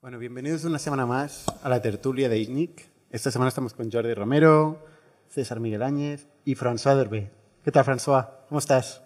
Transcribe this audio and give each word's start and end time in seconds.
Bueno, 0.00 0.18
bienvenidos 0.18 0.64
una 0.64 0.78
semana 0.78 1.04
más 1.04 1.44
a 1.62 1.68
la 1.68 1.82
tertulia 1.82 2.30
de 2.30 2.38
ITNIC. 2.38 2.88
Esta 3.10 3.30
semana 3.30 3.50
estamos 3.50 3.74
con 3.74 3.90
Jordi 3.92 4.14
Romero, 4.14 4.82
César 5.28 5.60
Miguel 5.60 5.82
Áñez 5.82 6.26
y 6.46 6.54
François 6.54 6.96
Derbe. 6.96 7.30
¿Qué 7.62 7.70
tal, 7.70 7.84
François? 7.84 8.30
¿Cómo 8.48 8.60
estás? 8.60 9.02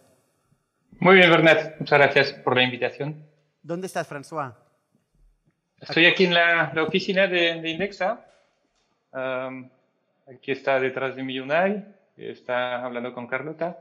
Muy 1.00 1.16
bien, 1.16 1.28
Bernat. 1.28 1.80
Muchas 1.80 1.98
gracias 1.98 2.32
por 2.32 2.54
la 2.54 2.62
invitación. 2.62 3.26
¿Dónde 3.60 3.88
estás, 3.88 4.08
François? 4.08 4.54
Estoy 5.80 6.06
aquí 6.06 6.26
en 6.26 6.34
la, 6.34 6.72
oficina 6.86 7.26
de, 7.26 7.68
Indexa. 7.68 8.24
aquí 9.12 10.52
está 10.52 10.78
detrás 10.78 11.16
de 11.16 11.24
mí 11.24 11.40
Unai, 11.40 11.92
está 12.16 12.84
hablando 12.84 13.12
con 13.12 13.26
Carlota. 13.26 13.80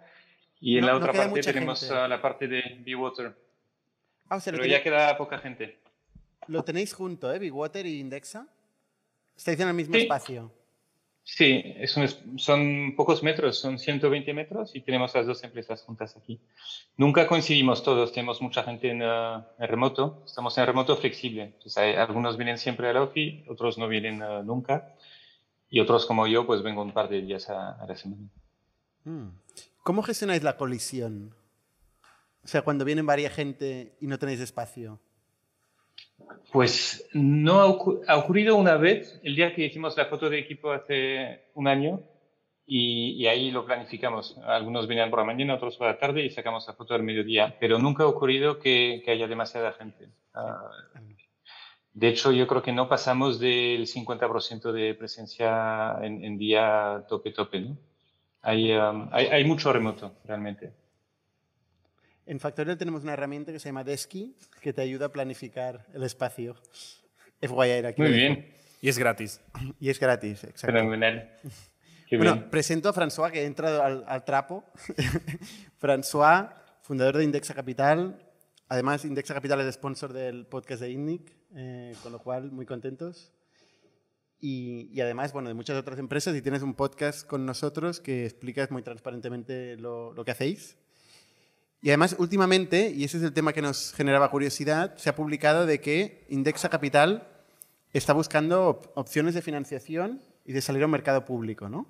Y 0.66 0.80
en 0.80 0.88
la 0.88 0.96
otra 0.96 1.14
parte 1.14 1.42
tenemos 1.42 1.88
la 1.92 2.20
parte 2.20 2.48
de 2.48 2.78
Bewater. 2.80 3.38
Ah, 4.30 4.40
Pero 4.44 4.66
ya 4.66 4.82
queda 4.82 5.16
poca 5.16 5.38
gente. 5.38 5.78
Lo 6.48 6.64
tenéis 6.64 6.92
junto, 6.92 7.32
¿eh? 7.32 7.38
Bewater 7.38 7.86
y 7.86 8.00
Indexa. 8.00 8.48
¿Estáis 9.38 9.60
en 9.60 9.68
el 9.68 9.76
mismo 9.76 9.96
espacio? 9.96 10.52
Sí, 11.24 11.64
son 12.38 12.96
pocos 12.96 13.22
metros, 13.22 13.60
son 13.60 13.78
120 13.78 14.34
metros 14.34 14.76
y 14.76 14.82
tenemos 14.82 15.14
las 15.14 15.28
dos 15.28 15.44
empresas 15.44 15.84
juntas 15.84 16.18
aquí. 16.18 16.42
Nunca 16.98 17.28
coincidimos 17.28 17.84
todos, 17.84 18.12
tenemos 18.12 18.42
mucha 18.42 18.64
gente 18.64 18.90
en, 18.90 19.04
uh, 19.04 19.44
remoto, 19.60 20.24
estamos 20.26 20.58
en 20.58 20.66
remoto 20.66 20.98
flexible. 20.98 21.54
algunos 21.96 22.38
vienen 22.38 22.58
siempre 22.58 22.90
a 22.90 22.94
la 22.94 23.04
OFI, 23.04 23.46
otros 23.48 23.78
no 23.78 23.88
vienen 23.88 24.24
uh, 24.24 24.44
nunca 24.44 24.96
y 25.70 25.80
otros 25.80 26.08
como 26.08 26.26
yo, 26.26 26.48
pues 26.48 26.64
vengo 26.64 26.82
un 26.82 26.92
par 26.92 27.08
de 27.08 27.22
días 27.22 27.52
a, 27.52 27.86
la 27.88 27.96
semana. 27.96 28.28
Hmm. 29.04 29.30
¿Cómo 29.86 30.02
gestionáis 30.02 30.42
la 30.42 30.58
colisión? 30.58 31.36
O 32.44 32.48
sea, 32.48 32.64
cuando 32.64 32.86
vienen 32.86 33.06
varias 33.06 33.36
gente 33.36 33.96
y 34.02 34.08
no 34.08 34.18
tenéis 34.18 34.40
espacio. 34.40 35.00
Pues 36.52 37.08
no 37.14 37.62
ha, 38.08 38.18
ocurrido 38.18 38.56
una 38.56 38.78
vez, 38.78 39.20
el 39.22 39.36
día 39.36 39.54
que 39.54 39.64
hicimos 39.64 39.96
la 39.96 40.08
foto 40.08 40.28
de 40.28 40.40
equipo 40.40 40.72
hace 40.72 41.52
un 41.54 41.68
año, 41.68 42.02
y, 42.66 43.28
ahí 43.28 43.52
lo 43.52 43.64
planificamos. 43.64 44.36
Algunos 44.44 44.88
venían 44.88 45.12
por 45.12 45.20
la 45.20 45.26
mañana, 45.26 45.54
otros 45.54 45.78
por 45.78 45.86
la 45.86 46.00
tarde 46.00 46.26
y 46.26 46.32
sacamos 46.32 46.66
la 46.68 46.74
foto 46.74 46.96
del 46.96 47.04
mediodía, 47.04 47.56
pero 47.60 47.78
nunca 47.78 48.06
ha 48.06 48.08
ocurrido 48.08 48.58
que, 48.58 49.04
haya 49.08 49.28
demasiada 49.28 49.74
gente. 49.74 50.10
Ah, 50.34 50.72
de 51.94 52.08
hecho, 52.08 52.32
yo 52.32 52.48
creo 52.48 52.64
que 52.64 52.74
no 52.74 52.90
pasamos 52.90 53.40
del 53.40 53.86
50% 53.86 54.72
de 54.72 54.96
presencia 54.96 56.00
en, 56.02 56.40
día 56.40 57.06
tope-tope. 57.08 57.60
¿no? 57.62 57.78
Hay, 58.46 58.72
um, 58.72 59.10
hay, 59.12 59.26
hay 59.26 59.44
mucho 59.44 59.74
remoto, 59.74 60.16
realmente. 60.24 60.72
En 62.28 62.40
Factorial 62.40 62.78
tenemos 62.78 63.02
una 63.02 63.14
herramienta 63.14 63.52
que 63.52 63.60
se 63.60 63.70
llama 63.70 63.84
Desky 63.84 64.36
que 64.62 64.72
te 64.72 64.82
ayuda 64.82 65.08
a 65.08 65.10
planificar 65.10 65.88
el 65.94 66.04
espacio. 66.04 66.56
FYI 67.42 67.86
aquí. 67.86 68.02
Muy 68.02 68.12
bien. 68.12 68.54
Y 68.82 68.90
es 68.90 69.00
gratis. 69.00 69.42
Y 69.80 69.90
es 69.90 70.00
gratis, 70.00 70.44
exacto. 70.44 70.78
Fenomenal. 70.78 71.32
bueno, 72.12 72.50
presento 72.52 72.90
a 72.90 72.94
François, 72.94 73.32
que 73.32 73.40
ha 73.40 73.44
entrado 73.44 73.84
al, 73.84 74.26
trapo. 74.26 74.64
François, 75.82 76.50
fundador 76.82 77.18
de 77.18 77.24
Indexa 77.24 77.56
Capital. 77.56 78.16
Además, 78.70 79.06
Indexa 79.06 79.34
Capital 79.34 79.62
es 79.62 79.74
sponsor 79.74 80.14
del 80.14 80.46
podcast 80.46 80.82
de 80.82 80.92
INNIC, 80.92 81.36
eh, 81.56 81.96
con 82.04 82.12
lo 82.12 82.20
cual 82.20 82.52
muy 82.52 82.68
contentos. 82.68 83.35
Y, 84.40 85.00
además, 85.02 85.34
bueno, 85.34 85.48
de 85.48 85.56
muchas 85.56 85.78
otras 85.78 85.98
empresas 85.98 86.36
y 86.36 86.42
tienes 86.42 86.62
un 86.62 86.76
podcast 86.76 87.26
con 87.28 87.46
nosotros 87.46 88.00
que 88.00 88.26
explicas 88.26 88.70
muy 88.70 88.84
transparentemente 88.84 89.78
lo, 89.78 90.14
lo 90.14 90.24
que 90.24 90.32
hacéis. 90.32 90.78
Y 91.82 91.90
además, 91.90 92.16
últimamente, 92.20 92.92
y 92.96 93.04
ese 93.04 93.18
es 93.18 93.24
el 93.24 93.34
tema 93.34 93.54
que 93.54 93.62
nos 93.62 93.94
generaba 93.94 94.30
curiosidad, 94.32 94.96
se 94.98 95.10
ha 95.10 95.16
publicado 95.16 95.66
de 95.66 95.82
que 95.82 96.26
Indexa 96.30 96.70
Capital 96.70 97.28
está 97.94 98.14
buscando 98.14 98.82
opciones 98.96 99.36
de 99.36 99.42
financiación 99.42 100.22
y 100.46 100.54
de 100.54 100.62
salir 100.62 100.84
a 100.84 100.86
un 100.86 100.92
mercado 100.92 101.26
público, 101.26 101.70
¿no? 101.70 101.88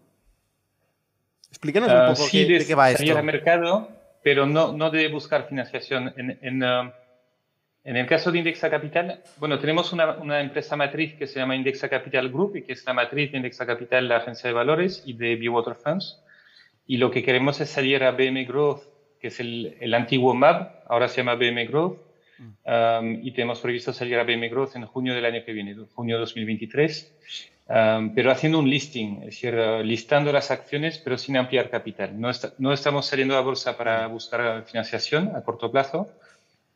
Explícanos 1.50 1.90
un 1.90 1.96
ah, 1.96 2.14
poco 2.14 2.30
de, 2.32 2.66
qué 2.68 2.76
va 2.76 2.90
esto. 2.90 3.00
Salir 3.00 3.18
al 3.18 3.24
mercado, 3.24 3.90
pero 4.24 4.46
no, 4.46 4.74
no 4.74 4.92
de 4.92 5.08
buscar 5.08 5.48
financiación. 5.48 6.14
En, 6.18 6.38
en, 6.42 6.64
uh, 6.64 6.92
en, 7.86 7.98
el 7.98 8.06
caso 8.08 8.32
de 8.32 8.40
Indexa 8.40 8.70
Capital, 8.70 9.22
bueno, 9.38 9.58
tenemos 9.60 9.94
una, 9.94 10.18
una, 10.18 10.42
empresa 10.42 10.76
matriz 10.76 11.14
que 11.14 11.28
se 11.28 11.40
llama 11.40 11.56
Indexa 11.56 11.88
Capital 11.88 12.30
Group 12.30 12.58
y 12.58 12.64
que 12.64 12.74
es 12.74 12.86
la 12.86 12.94
matriz 12.94 13.32
de 13.32 13.38
Indexa 13.38 13.66
Capital, 13.66 14.10
la 14.10 14.18
agencia 14.18 14.50
de 14.50 14.54
valores 14.54 15.04
y 15.06 15.14
de 15.14 15.38
Bewater 15.38 15.76
Funds. 15.76 16.22
Y 16.88 16.98
lo 16.98 17.10
que 17.10 17.24
queremos 17.24 17.62
es 17.62 17.70
salir 17.70 18.04
a 18.04 18.12
BM 18.12 18.46
Growth 18.46 18.96
que 19.26 19.30
es 19.30 19.40
el, 19.40 19.76
el 19.80 19.94
antiguo 19.96 20.36
MAB, 20.36 20.84
ahora 20.88 21.08
se 21.08 21.18
llama 21.18 21.34
BM 21.34 21.66
Growth, 21.66 21.98
um, 22.40 23.20
y 23.24 23.32
tenemos 23.32 23.60
previsto 23.60 23.92
salir 23.92 24.20
a 24.20 24.24
BM 24.24 24.50
Growth 24.50 24.76
en 24.76 24.86
junio 24.86 25.16
del 25.16 25.26
año 25.26 25.44
que 25.44 25.52
viene, 25.52 25.76
junio 25.96 26.20
2023, 26.20 27.16
um, 27.68 28.14
pero 28.14 28.30
haciendo 28.30 28.60
un 28.60 28.70
listing, 28.70 29.24
es 29.24 29.42
decir, 29.42 29.56
listando 29.84 30.32
las 30.32 30.52
acciones, 30.52 31.00
pero 31.00 31.18
sin 31.18 31.38
ampliar 31.38 31.72
capital. 31.72 32.22
No, 32.22 32.30
no 32.60 32.72
estamos 32.72 33.08
saliendo 33.08 33.36
a 33.36 33.42
bolsa 33.42 33.76
para 33.76 34.06
buscar 34.06 34.64
financiación 34.66 35.36
a 35.36 35.42
corto 35.42 35.72
plazo. 35.72 36.08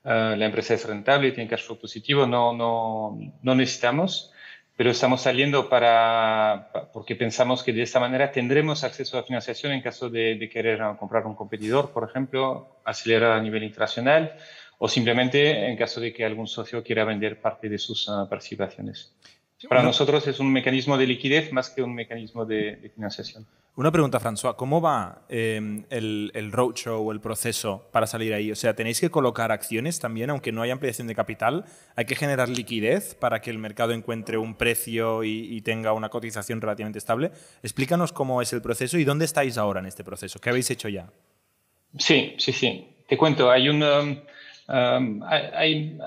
Uh, 0.03 0.35
la 0.35 0.45
empresa 0.45 0.73
es 0.73 0.85
rentable, 0.85 1.31
tiene 1.31 1.49
cash 1.49 1.65
flow 1.65 1.77
positivo, 1.77 2.25
no, 2.25 2.53
no, 2.53 3.19
no 3.41 3.55
necesitamos 3.55 4.33
pero 4.79 4.91
estamos 4.91 5.19
saliendo 5.23 5.67
para, 5.67 6.69
porque 6.93 7.13
pensamos 7.13 7.63
que 7.63 7.73
de 7.73 7.81
esta 7.81 7.99
manera 7.99 8.31
tendremos 8.31 8.85
acceso 8.85 9.17
a 9.17 9.23
financiación 9.23 9.73
en 9.73 9.81
caso 9.81 10.09
de, 10.09 10.49
querer 10.49 10.79
comprar 10.97 11.27
un 11.27 11.35
competidor, 11.35 11.91
por 11.91 12.09
ejemplo, 12.09 12.79
acelerar 12.85 13.33
a 13.33 13.41
nivel 13.41 13.63
internacional 13.63 14.37
o 14.77 14.87
simplemente 14.87 15.67
en 15.69 15.75
caso 15.75 15.99
de 15.99 16.13
que 16.13 16.23
algún 16.23 16.47
socio 16.47 16.81
quiera 16.81 17.03
vender 17.03 17.41
parte 17.41 17.67
de 17.67 17.77
sus 17.77 18.07
ah, 18.07 18.25
participaciones. 18.29 19.13
Para 19.67 19.83
nosotros 19.83 20.25
es 20.27 20.39
un 20.39 20.51
mecanismo 20.53 20.97
de 20.97 21.05
liquidez 21.05 21.51
más 21.51 21.69
que 21.69 21.81
un 21.81 21.93
mecanismo 21.93 22.45
de, 22.45 22.91
financiación. 22.95 23.45
Una 23.75 23.91
pregunta, 23.91 24.19
François. 24.19 24.55
¿Cómo 24.55 24.81
va 24.81 25.21
em, 25.29 25.83
el, 25.89 26.31
el 26.33 26.51
roadshow 26.51 27.05
o 27.05 27.11
el 27.11 27.19
proceso 27.19 27.87
para 27.91 28.07
salir 28.07 28.33
ahí? 28.33 28.51
O 28.51 28.55
sea, 28.55 28.73
¿tenéis 28.73 28.99
que 28.99 29.09
colocar 29.09 29.51
acciones 29.51 29.99
también, 29.99 30.29
aunque 30.29 30.51
no 30.51 30.61
haya 30.61 30.73
ampliación 30.73 31.07
de 31.07 31.15
capital? 31.15 31.65
¿Hay 31.95 32.05
que 32.05 32.15
generar 32.15 32.49
liquidez 32.49 33.15
para 33.15 33.41
que 33.41 33.49
el 33.49 33.57
mercado 33.57 33.91
encuentre 33.91 34.37
un 34.37 34.55
precio 34.55 35.23
y, 35.23 35.61
tenga 35.61 35.93
una 35.93 36.09
cotización 36.09 36.61
relativamente 36.61 36.99
estable? 36.99 37.31
Explícanos 37.61 38.11
cómo 38.13 38.41
es 38.41 38.51
el 38.53 38.61
proceso 38.61 38.97
y 38.97 39.03
dónde 39.03 39.25
estáis 39.25 39.57
ahora 39.57 39.81
en 39.81 39.87
este 39.87 40.03
proceso. 40.03 40.39
¿Qué 40.39 40.49
habéis 40.49 40.69
hecho 40.71 40.89
ya? 40.89 41.09
Sí, 41.97 42.35
sí, 42.37 42.53
sí. 42.53 42.87
Te 43.07 43.17
cuento. 43.17 43.51
Hay 43.51 43.69
un... 43.69 43.83
Um, 43.83 44.17
um, 44.67 45.23
hay, 45.23 45.41
hay 45.53 45.99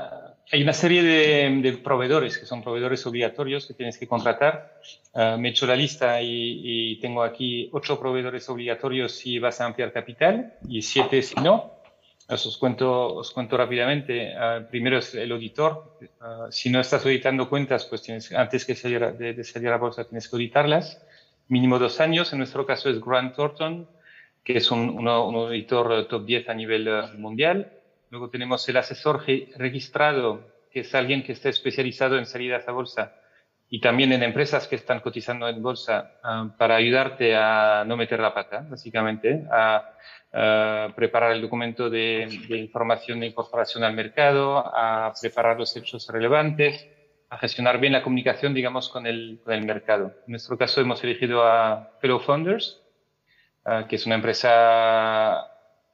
una 0.61 0.75
serie 0.75 1.03
de, 1.03 1.73
proveedores 1.79 2.37
que 2.37 2.45
son 2.45 2.63
proveedores 2.63 3.07
obligatorios 3.07 3.67
que 3.67 3.73
tienes 3.73 3.97
que 3.97 4.07
contratar. 4.07 4.81
Ah, 5.15 5.37
me 5.39 5.49
he 5.49 5.51
hecho 5.51 5.67
la 5.67 5.75
lista 5.75 6.21
y, 6.21 6.99
tengo 7.01 7.23
aquí 7.23 7.71
ocho 7.73 7.99
proveedores 7.99 8.49
obligatorios 8.51 9.13
si 9.13 9.39
vas 9.39 9.61
a 9.61 9.65
ampliar 9.65 9.93
capital 9.93 10.55
y 10.69 10.83
siete 10.83 11.23
si 11.23 11.37
no. 11.37 11.73
Os 12.29 12.57
cuento, 12.59 13.15
os 13.15 13.31
cuento 13.31 13.57
rápidamente. 13.57 14.35
Ah, 14.35 14.61
primero 14.71 14.99
es 14.99 15.15
el 15.15 15.33
auditor. 15.33 15.99
Ah, 16.21 16.49
si 16.51 16.69
no 16.69 16.81
estás 16.81 17.05
auditando 17.07 17.49
cuentas, 17.49 17.87
pues 17.87 18.03
tienes, 18.03 18.31
antes 18.33 18.67
que 18.67 18.75
salir, 18.75 19.01
de, 19.15 19.45
salir 19.45 19.71
a 19.71 19.79
bolsa 19.79 20.05
tienes 20.05 20.29
que 20.29 20.37
auditarlas. 20.37 21.03
Mínimo 21.49 21.79
dos 21.79 21.99
años. 21.99 22.31
En 22.33 22.39
nuestro 22.39 22.67
caso 22.67 22.91
es 22.91 23.01
Grant 23.01 23.35
Thornton, 23.35 23.89
que 24.45 24.59
es 24.59 24.71
un, 24.71 24.91
un 24.91 25.09
auditor 25.09 26.07
top 26.09 26.27
10 26.27 26.49
a 26.51 26.55
nivel 26.55 26.89
mundial 27.17 27.73
Luego 28.13 28.29
tenemos 28.29 28.69
el 28.69 28.77
asesor 28.77 29.25
registrado, 29.57 30.47
que 30.71 30.81
es 30.81 30.95
alguien 30.95 31.23
que 31.23 31.33
está 31.33 31.49
especializado 31.49 32.19
en 32.19 32.27
salidas 32.27 32.69
a 32.69 32.73
bolsa 32.73 33.15
y 33.71 33.81
también 33.81 34.13
en 34.13 34.23
empresas 34.23 34.69
que 34.69 34.77
están 34.77 35.01
cotizando 35.01 35.49
en 35.49 35.63
bolsa 35.63 36.13
ah, 36.23 36.55
para 36.59 36.77
ayudarte 36.77 37.35
a 37.35 37.85
no 37.87 37.97
meter 37.97 38.21
la 38.21 38.35
pata, 38.35 38.67
básicamente, 38.69 39.47
a, 39.51 39.89
preparar 40.95 41.33
el 41.33 41.41
documento 41.41 41.89
de, 41.89 42.29
información 42.51 43.21
de 43.21 43.29
incorporación 43.29 43.83
al 43.83 43.95
mercado, 43.95 44.59
a 44.59 45.13
preparar 45.19 45.59
los 45.59 45.75
hechos 45.75 46.07
relevantes, 46.09 46.87
a 47.31 47.39
gestionar 47.39 47.79
bien 47.81 47.95
la 47.95 48.03
comunicación, 48.03 48.53
digamos, 48.53 48.91
con 48.91 49.07
el, 49.07 49.41
mercado. 49.47 50.13
En 50.27 50.33
nuestro 50.33 50.59
caso 50.59 50.83
hemos 50.83 51.03
elegido 51.03 51.45
a 51.47 51.93
Fellow 52.03 52.21
Founders, 52.21 52.79
ah, 53.65 53.87
que 53.89 53.97
es 53.97 54.05
una 54.05 54.17
empresa 54.17 55.52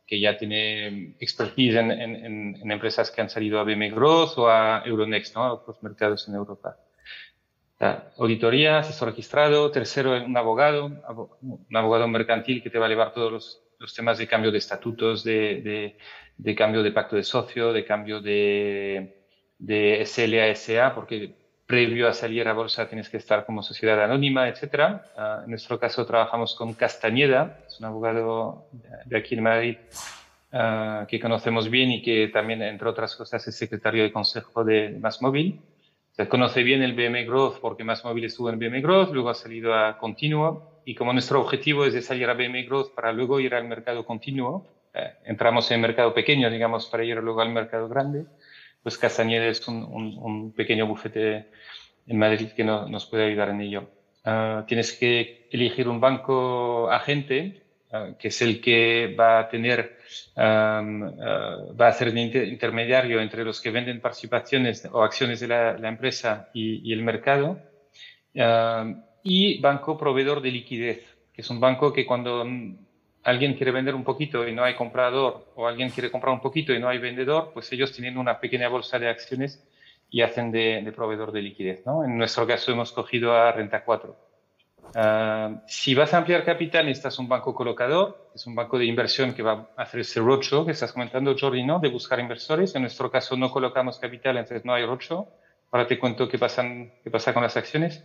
que 0.08 0.18
ya 0.18 0.38
tiene 0.38 1.14
expertise 1.20 1.76
en, 1.76 1.90
en, 1.90 2.72
empresas 2.72 3.10
que 3.10 3.20
han 3.20 3.28
salido 3.28 3.60
a 3.60 3.64
BM 3.64 3.90
Growth 3.90 4.38
o 4.38 4.48
a 4.48 4.82
Euronext, 4.86 5.36
¿no? 5.36 5.44
a 5.44 5.52
otros 5.52 5.82
mercados 5.82 6.26
en 6.28 6.34
Europa. 6.34 6.78
auditoría, 8.16 8.78
asesor 8.78 9.10
registrado. 9.10 9.70
Tercero, 9.70 10.16
un 10.24 10.34
abogado, 10.34 10.86
un 11.42 11.76
abogado 11.76 12.08
mercantil 12.08 12.62
que 12.62 12.70
te 12.70 12.78
va 12.78 12.86
a 12.86 12.88
llevar 12.88 13.12
todos 13.12 13.30
los, 13.30 13.62
los 13.78 13.94
temas 13.94 14.16
de 14.16 14.26
cambio 14.26 14.50
de 14.50 14.56
estatutos, 14.56 15.22
de, 15.24 15.60
de, 15.60 15.98
de, 16.38 16.54
cambio 16.54 16.82
de 16.82 16.92
pacto 16.92 17.14
de 17.14 17.22
socio, 17.22 17.74
de 17.74 17.84
cambio 17.84 18.22
de, 18.22 19.26
de 19.58 20.06
SLA 20.06 20.54
SA, 20.54 20.94
porque 20.94 21.34
previo 21.68 22.08
a 22.08 22.14
salir 22.14 22.48
a 22.48 22.54
bolsa 22.54 22.88
tienes 22.88 23.10
que 23.10 23.18
estar 23.18 23.44
como 23.44 23.62
sociedad 23.62 24.02
anónima, 24.02 24.48
etc. 24.48 25.00
Ah, 25.16 25.42
en 25.44 25.50
nuestro 25.50 25.78
caso 25.78 26.06
trabajamos 26.06 26.54
con 26.54 26.72
Castañeda, 26.72 27.60
es 27.68 27.78
un 27.78 27.84
abogado 27.84 28.64
de 29.04 29.18
aquí 29.18 29.34
en 29.34 29.42
Madrid 29.42 29.76
que 31.08 31.20
conocemos 31.20 31.68
bien 31.68 31.92
y 31.92 32.00
que 32.00 32.28
también, 32.28 32.62
entre 32.62 32.88
otras 32.88 33.14
cosas, 33.14 33.46
es 33.46 33.54
secretario 33.54 34.02
de 34.02 34.10
consejo 34.10 34.64
de 34.64 34.96
Más 34.98 35.20
Móvil. 35.20 35.60
Se 36.12 36.26
conoce 36.26 36.62
bien 36.62 36.82
el 36.82 36.94
BM 36.94 37.26
Growth 37.26 37.60
porque 37.60 37.84
Más 37.84 38.02
Móvil 38.02 38.24
estuvo 38.24 38.48
en 38.48 38.58
BM 38.58 38.80
Growth, 38.80 39.12
luego 39.12 39.28
ha 39.28 39.34
salido 39.34 39.74
a 39.74 39.98
Continuo 39.98 40.80
y 40.86 40.94
como 40.94 41.12
nuestro 41.12 41.38
objetivo 41.42 41.84
es 41.84 41.92
de 41.92 42.00
salir 42.00 42.30
a 42.30 42.32
BM 42.32 42.64
Growth 42.64 42.94
para 42.94 43.12
luego 43.12 43.40
ir 43.40 43.54
al 43.54 43.68
mercado 43.68 44.06
continuo, 44.06 44.66
eh, 44.94 45.12
entramos 45.26 45.70
en 45.70 45.74
el 45.74 45.82
mercado 45.82 46.14
pequeño, 46.14 46.48
digamos, 46.50 46.86
para 46.86 47.04
ir 47.04 47.18
luego 47.18 47.42
al 47.42 47.50
mercado 47.50 47.88
grande, 47.90 48.24
pues 48.88 48.96
Castañeda 48.96 49.48
es 49.48 49.68
un, 49.68 49.84
un, 49.84 50.52
pequeño 50.54 50.86
bufete 50.86 51.50
en 52.06 52.18
Madrid 52.18 52.52
que 52.56 52.64
no, 52.64 52.88
nos 52.88 53.04
puede 53.04 53.26
ayudar 53.26 53.50
en 53.50 53.60
ello. 53.60 53.90
Ah, 54.24 54.64
tienes 54.66 54.94
que 54.94 55.46
elegir 55.52 55.90
un 55.90 56.00
banco 56.00 56.90
agente, 56.90 57.64
ah, 57.92 58.12
que 58.18 58.28
es 58.28 58.40
el 58.40 58.62
que 58.62 59.14
va 59.14 59.40
a 59.40 59.48
tener, 59.50 59.98
ah, 60.36 60.82
va 61.78 61.88
a 61.88 61.92
ser 61.92 62.08
el 62.08 62.16
intermediario 62.16 63.20
entre 63.20 63.44
los 63.44 63.60
que 63.60 63.70
venden 63.70 64.00
participaciones 64.00 64.88
o 64.90 65.02
acciones 65.02 65.40
de 65.40 65.48
la, 65.48 65.76
la 65.76 65.88
empresa 65.88 66.48
y, 66.54 66.88
y, 66.88 66.94
el 66.94 67.02
mercado 67.02 67.60
y 69.22 69.60
banco 69.60 69.98
proveedor 69.98 70.40
de 70.40 70.50
liquidez, 70.50 71.14
que 71.34 71.42
es 71.42 71.50
un 71.50 71.60
banco 71.60 71.92
que 71.92 72.06
cuando 72.06 72.42
alguien 73.24 73.54
quiere 73.54 73.72
vender 73.72 73.94
un 73.94 74.04
poquito 74.04 74.46
y 74.46 74.54
no 74.54 74.64
hay 74.64 74.74
comprador, 74.74 75.52
o 75.54 75.66
alguien 75.66 75.90
quiere 75.90 76.10
comprar 76.10 76.32
un 76.32 76.40
poquito 76.40 76.72
y 76.72 76.78
no 76.78 76.88
hay 76.88 76.98
vendedor, 76.98 77.50
pues 77.52 77.70
ellos 77.72 77.92
tienen 77.92 78.18
una 78.18 78.40
pequeña 78.40 78.68
bolsa 78.68 78.98
de 78.98 79.08
acciones 79.08 79.62
y 80.10 80.22
hacen 80.22 80.50
de, 80.50 80.90
proveedor 80.94 81.32
de 81.32 81.42
liquidez. 81.42 81.84
¿no? 81.84 82.04
En 82.04 82.16
nuestro 82.16 82.46
caso 82.46 82.72
hemos 82.72 82.92
cogido 82.92 83.34
a 83.34 83.52
Renta 83.52 83.84
4. 83.84 84.16
Ah, 84.94 85.62
si 85.66 85.94
vas 85.94 86.14
a 86.14 86.18
ampliar 86.18 86.44
capital, 86.44 86.86
necesitas 86.86 87.18
un 87.18 87.28
banco 87.28 87.54
colocador, 87.54 88.30
es 88.34 88.46
un 88.46 88.54
banco 88.54 88.78
de 88.78 88.86
inversión 88.86 89.34
que 89.34 89.42
va 89.42 89.68
a 89.76 89.82
hacer 89.82 90.00
ese 90.00 90.20
rocho 90.20 90.64
que 90.64 90.72
estás 90.72 90.92
comentando, 90.92 91.34
Jordi, 91.38 91.62
¿no? 91.64 91.78
de 91.78 91.88
buscar 91.88 92.18
inversores. 92.20 92.74
En 92.74 92.82
nuestro 92.82 93.10
caso 93.10 93.36
no 93.36 93.50
colocamos 93.50 93.98
capital, 93.98 94.38
entonces 94.38 94.64
no 94.64 94.72
hay 94.72 94.86
rocho. 94.86 95.28
Ahora 95.70 95.86
te 95.86 95.98
cuento 95.98 96.28
qué, 96.28 96.38
pasan, 96.38 96.94
qué 97.04 97.10
pasa 97.10 97.34
con 97.34 97.42
las 97.42 97.56
acciones. 97.56 98.02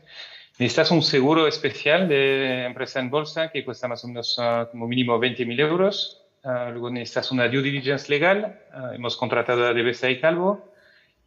Necesitas 0.59 0.91
un 0.91 1.01
seguro 1.01 1.47
especial 1.47 2.07
de 2.07 2.65
empresa 2.65 2.99
en 2.99 3.09
bolsa 3.09 3.49
que 3.49 3.65
cuesta 3.65 3.87
más 3.87 4.03
o 4.03 4.07
menos 4.07 4.37
ah, 4.39 4.67
como 4.69 4.87
mínimo 4.87 5.17
20.000 5.19 5.59
euros. 5.59 6.19
Uh, 6.43 6.71
luego 6.71 6.89
necesitas 6.91 7.31
una 7.31 7.47
due 7.47 7.61
diligence 7.61 8.09
legal. 8.09 8.59
Uh, 8.71 8.93
hemos 8.93 9.17
contratado 9.17 9.65
a 9.65 9.73
DBSA 9.73 10.11
y 10.11 10.19
Calvo. 10.19 10.71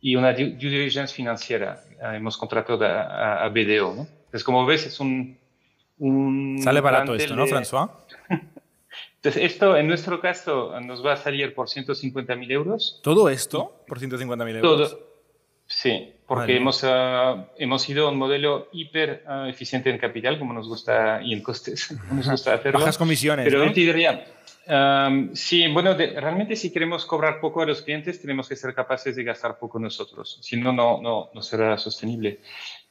Y 0.00 0.14
una 0.14 0.32
due, 0.32 0.50
diligence 0.50 1.12
financiera. 1.12 1.82
hemos 2.14 2.36
contratado 2.36 2.84
a, 2.84 3.44
a, 3.44 3.48
BDO. 3.48 3.94
¿no? 3.94 4.02
Entonces, 4.02 4.44
como 4.44 4.64
ves, 4.64 4.86
es 4.86 5.00
un... 5.00 5.36
un 5.98 6.60
Sale 6.62 6.80
barato 6.80 7.14
esto, 7.14 7.34
¿no, 7.34 7.46
François? 7.46 7.90
Entonces, 9.16 9.42
esto 9.42 9.76
en 9.76 9.88
nuestro 9.88 10.20
caso 10.20 10.78
nos 10.80 11.04
va 11.04 11.14
a 11.14 11.16
salir 11.16 11.52
por 11.52 11.66
150.000 11.66 12.52
euros. 12.52 13.00
¿Todo 13.02 13.28
esto 13.28 13.82
por 13.88 13.98
150.000 13.98 14.56
euros? 14.56 14.90
Todo, 14.90 15.06
Sí, 15.66 16.12
porque 16.26 16.56
hemos, 16.56 16.82
uh, 16.82 17.46
hemos 17.56 17.88
ido 17.88 18.08
a 18.08 18.10
un 18.10 18.18
modelo 18.18 18.68
hiper 18.72 19.22
uh, 19.28 19.44
eficiente 19.46 19.90
en 19.90 19.98
capital, 19.98 20.38
como 20.38 20.52
nos 20.52 20.68
gusta, 20.68 21.20
y 21.22 21.32
en 21.32 21.42
costes, 21.42 21.86
como 22.08 22.14
nos 22.14 22.28
gusta 22.28 22.54
hacerlo. 22.54 22.80
Bajas 22.80 22.98
comisiones. 22.98 23.44
Pero 23.44 23.64
¿no? 23.64 23.72
te 23.72 23.80
diría, 23.80 24.26
um, 24.66 25.32
sí, 25.34 25.68
bueno, 25.68 25.94
de, 25.94 26.20
realmente 26.20 26.56
si 26.56 26.72
queremos 26.72 27.06
cobrar 27.06 27.38
poco 27.40 27.62
a 27.62 27.66
los 27.66 27.82
clientes, 27.82 28.20
tenemos 28.20 28.48
que 28.48 28.56
ser 28.56 28.74
capaces 28.74 29.14
de 29.14 29.22
gastar 29.22 29.56
poco 29.58 29.78
nosotros. 29.78 30.38
Si 30.42 30.56
no, 30.56 30.72
no, 30.72 31.00
no, 31.00 31.30
no 31.32 31.42
será 31.42 31.78
sostenible. 31.78 32.40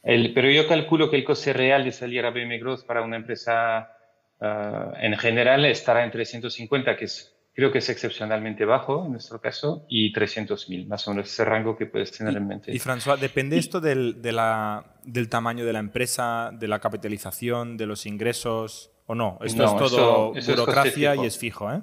El, 0.02 0.34
pero 0.34 0.50
yo 0.50 0.68
calculo 0.68 1.10
que 1.10 1.18
el 1.18 1.26
coste 1.26 1.52
real 1.52 1.84
de 1.84 1.92
salir 1.92 2.26
a 2.26 2.30
BM 2.30 2.58
Growth 2.60 2.86
para 2.86 3.02
una 3.02 3.18
empresa 3.18 3.92
uh, 4.40 4.96
en 4.98 5.18
general 5.18 5.66
estará 5.66 6.06
entre 6.06 6.24
150, 6.24 6.96
que 6.96 7.06
es 7.06 7.35
creo 7.56 7.72
que 7.72 7.78
es 7.78 7.90
excepcionalmente 7.90 8.66
bajo 8.66 9.06
en 9.06 9.14
nuestro 9.14 9.40
caso, 9.40 9.86
y 9.88 10.12
300.000, 10.12 10.88
más 10.88 11.08
o 11.08 11.12
menos 11.12 11.32
ese 11.32 11.46
rango 11.46 11.78
que 11.78 11.86
puedes 11.86 12.12
tener 12.12 12.36
en 12.36 12.46
mente. 12.46 12.72
Y 12.74 12.80
François, 12.80 13.18
¿depende 13.18 13.58
esto 13.58 13.80
del, 13.80 14.22
de 14.22 14.34
la, 14.34 14.98
del 15.04 15.30
tamaño 15.30 15.66
de 15.66 15.72
la 15.72 15.80
empresa, 15.80 16.52
de 16.52 16.68
la 16.68 16.80
capitalización, 16.80 17.78
de 17.78 17.86
los 17.86 18.06
ingresos 18.06 18.92
o 19.08 19.16
no? 19.16 19.40
Esto 19.42 19.64
es 19.64 19.76
todo 19.78 20.34
burocracia 20.34 21.16
y 21.16 21.26
es 21.26 21.38
fijo, 21.38 21.72
¿eh? 21.72 21.82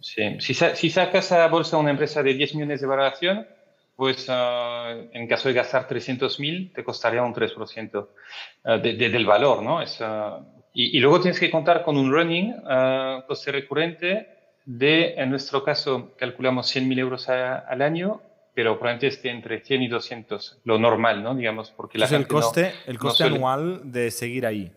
Sí, 0.00 0.36
Si, 0.40 0.52
si, 0.52 0.90
sacas 0.90 1.32
a 1.32 1.46
bolsa 1.48 1.78
una 1.78 1.90
empresa 1.90 2.22
de 2.22 2.34
10 2.34 2.56
millones 2.56 2.80
de 2.80 2.86
valoración, 2.86 3.46
pues 3.96 4.28
uh, 4.28 5.08
en 5.12 5.28
caso 5.28 5.48
de 5.48 5.54
gastar 5.54 5.88
300.000 5.88 6.74
te 6.74 6.82
costaría 6.82 7.22
un 7.22 7.32
3% 7.32 8.08
uh, 8.64 8.78
de, 8.82 8.94
de, 8.94 9.08
del 9.08 9.24
valor, 9.24 9.62
¿no? 9.62 9.80
Es, 9.80 10.00
uh, 10.00 10.44
y, 10.74 10.98
y, 10.98 11.00
luego 11.00 11.20
tienes 11.20 11.38
que 11.38 11.52
contar 11.52 11.84
con 11.84 11.96
un 11.96 12.12
running 12.12 12.52
coste 13.28 13.52
recurrente 13.52 14.33
de, 14.64 15.14
en 15.14 15.30
nuestro 15.30 15.62
caso, 15.62 16.14
calculamos 16.16 16.74
100.000 16.74 16.98
euros 16.98 17.28
al 17.28 17.82
año, 17.82 18.20
pero 18.54 18.78
probablemente 18.78 19.08
esté 19.08 19.30
entre 19.30 19.60
100 19.60 19.82
y 19.82 19.88
200, 19.88 20.60
lo 20.64 20.78
normal, 20.78 21.22
¿no? 21.22 21.34
Digamos, 21.34 21.70
porque 21.70 21.98
la 21.98 22.06
el 22.06 22.26
coste, 22.26 22.72
el 22.86 22.98
coste 22.98 23.24
anual 23.24 23.80
de 23.92 24.10
seguir 24.10 24.46
ahí. 24.46 24.72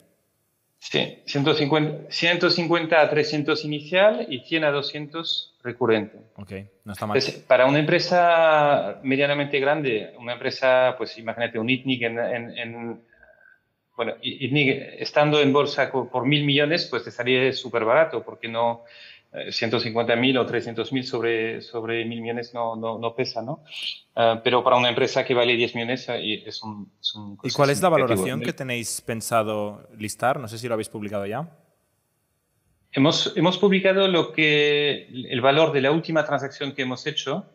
Sí, 0.80 1.20
150, 1.26 2.12
150 2.12 3.02
a 3.02 3.10
300 3.10 3.66
inicial 3.66 4.28
y 4.30 4.40
100 4.40 4.64
a 4.64 4.72
200 4.72 5.56
recurrente. 5.64 6.18
Ok, 6.36 6.52
no 6.86 6.94
está 6.94 7.08
mal. 7.08 7.20
para 7.48 7.66
una 7.66 7.80
empresa 7.80 9.00
medianamente 9.04 9.60
grande, 9.60 10.14
una 10.20 10.34
empresa, 10.34 10.96
pues 10.98 11.18
imagínate 11.18 11.60
un 11.60 11.70
ITNIC 11.70 12.02
en, 12.04 12.20
en, 12.58 13.02
bueno, 13.96 14.14
ITNIC 14.22 15.00
estando 15.00 15.42
en 15.42 15.52
bolsa 15.52 15.92
por 15.92 16.26
mil 16.26 16.46
millones, 16.46 16.86
pues 16.86 17.04
te 17.04 17.10
estaría 17.10 17.52
súper 17.54 17.84
barato, 17.84 18.24
porque 18.24 18.48
no, 18.48 18.84
150.000 19.34 20.36
eh, 20.36 20.40
o 20.40 20.48
300.000 20.48 21.04
sobre, 21.04 21.62
sobre 21.62 22.06
1.000 22.06 22.22
millones 22.22 22.54
no, 22.54 22.76
no, 22.76 22.98
no 22.98 23.16
pesa, 23.16 23.42
¿no? 23.42 23.64
Uh, 24.16 24.42
pero 24.44 24.64
para 24.64 24.78
una 24.78 24.90
empresa 24.90 25.26
que 25.26 25.34
vale 25.34 25.56
10 25.56 25.76
millones 25.76 26.08
eh, 26.10 26.44
es 26.46 26.64
un, 26.64 26.92
es 27.00 27.14
un 27.16 27.38
¿Y 27.44 27.52
cuál 27.52 27.70
es 27.70 27.82
la 27.82 27.90
valoración 27.90 28.42
que 28.42 28.54
tenéis 28.54 29.02
pensado 29.02 29.88
listar? 29.98 30.40
No 30.40 30.48
sé 30.48 30.58
si 30.58 30.68
lo 30.68 30.74
habéis 30.74 30.90
publicado 30.90 31.26
ya. 31.26 31.50
Hemos, 32.92 33.34
hemos 33.36 33.58
publicado 33.58 34.08
lo 34.08 34.32
que, 34.32 35.08
el 35.30 35.42
valor 35.42 35.72
de 35.72 35.82
la 35.82 35.92
última 35.92 36.26
transacción 36.26 36.74
que 36.74 36.84
hemos 36.84 37.06
hecho, 37.06 37.46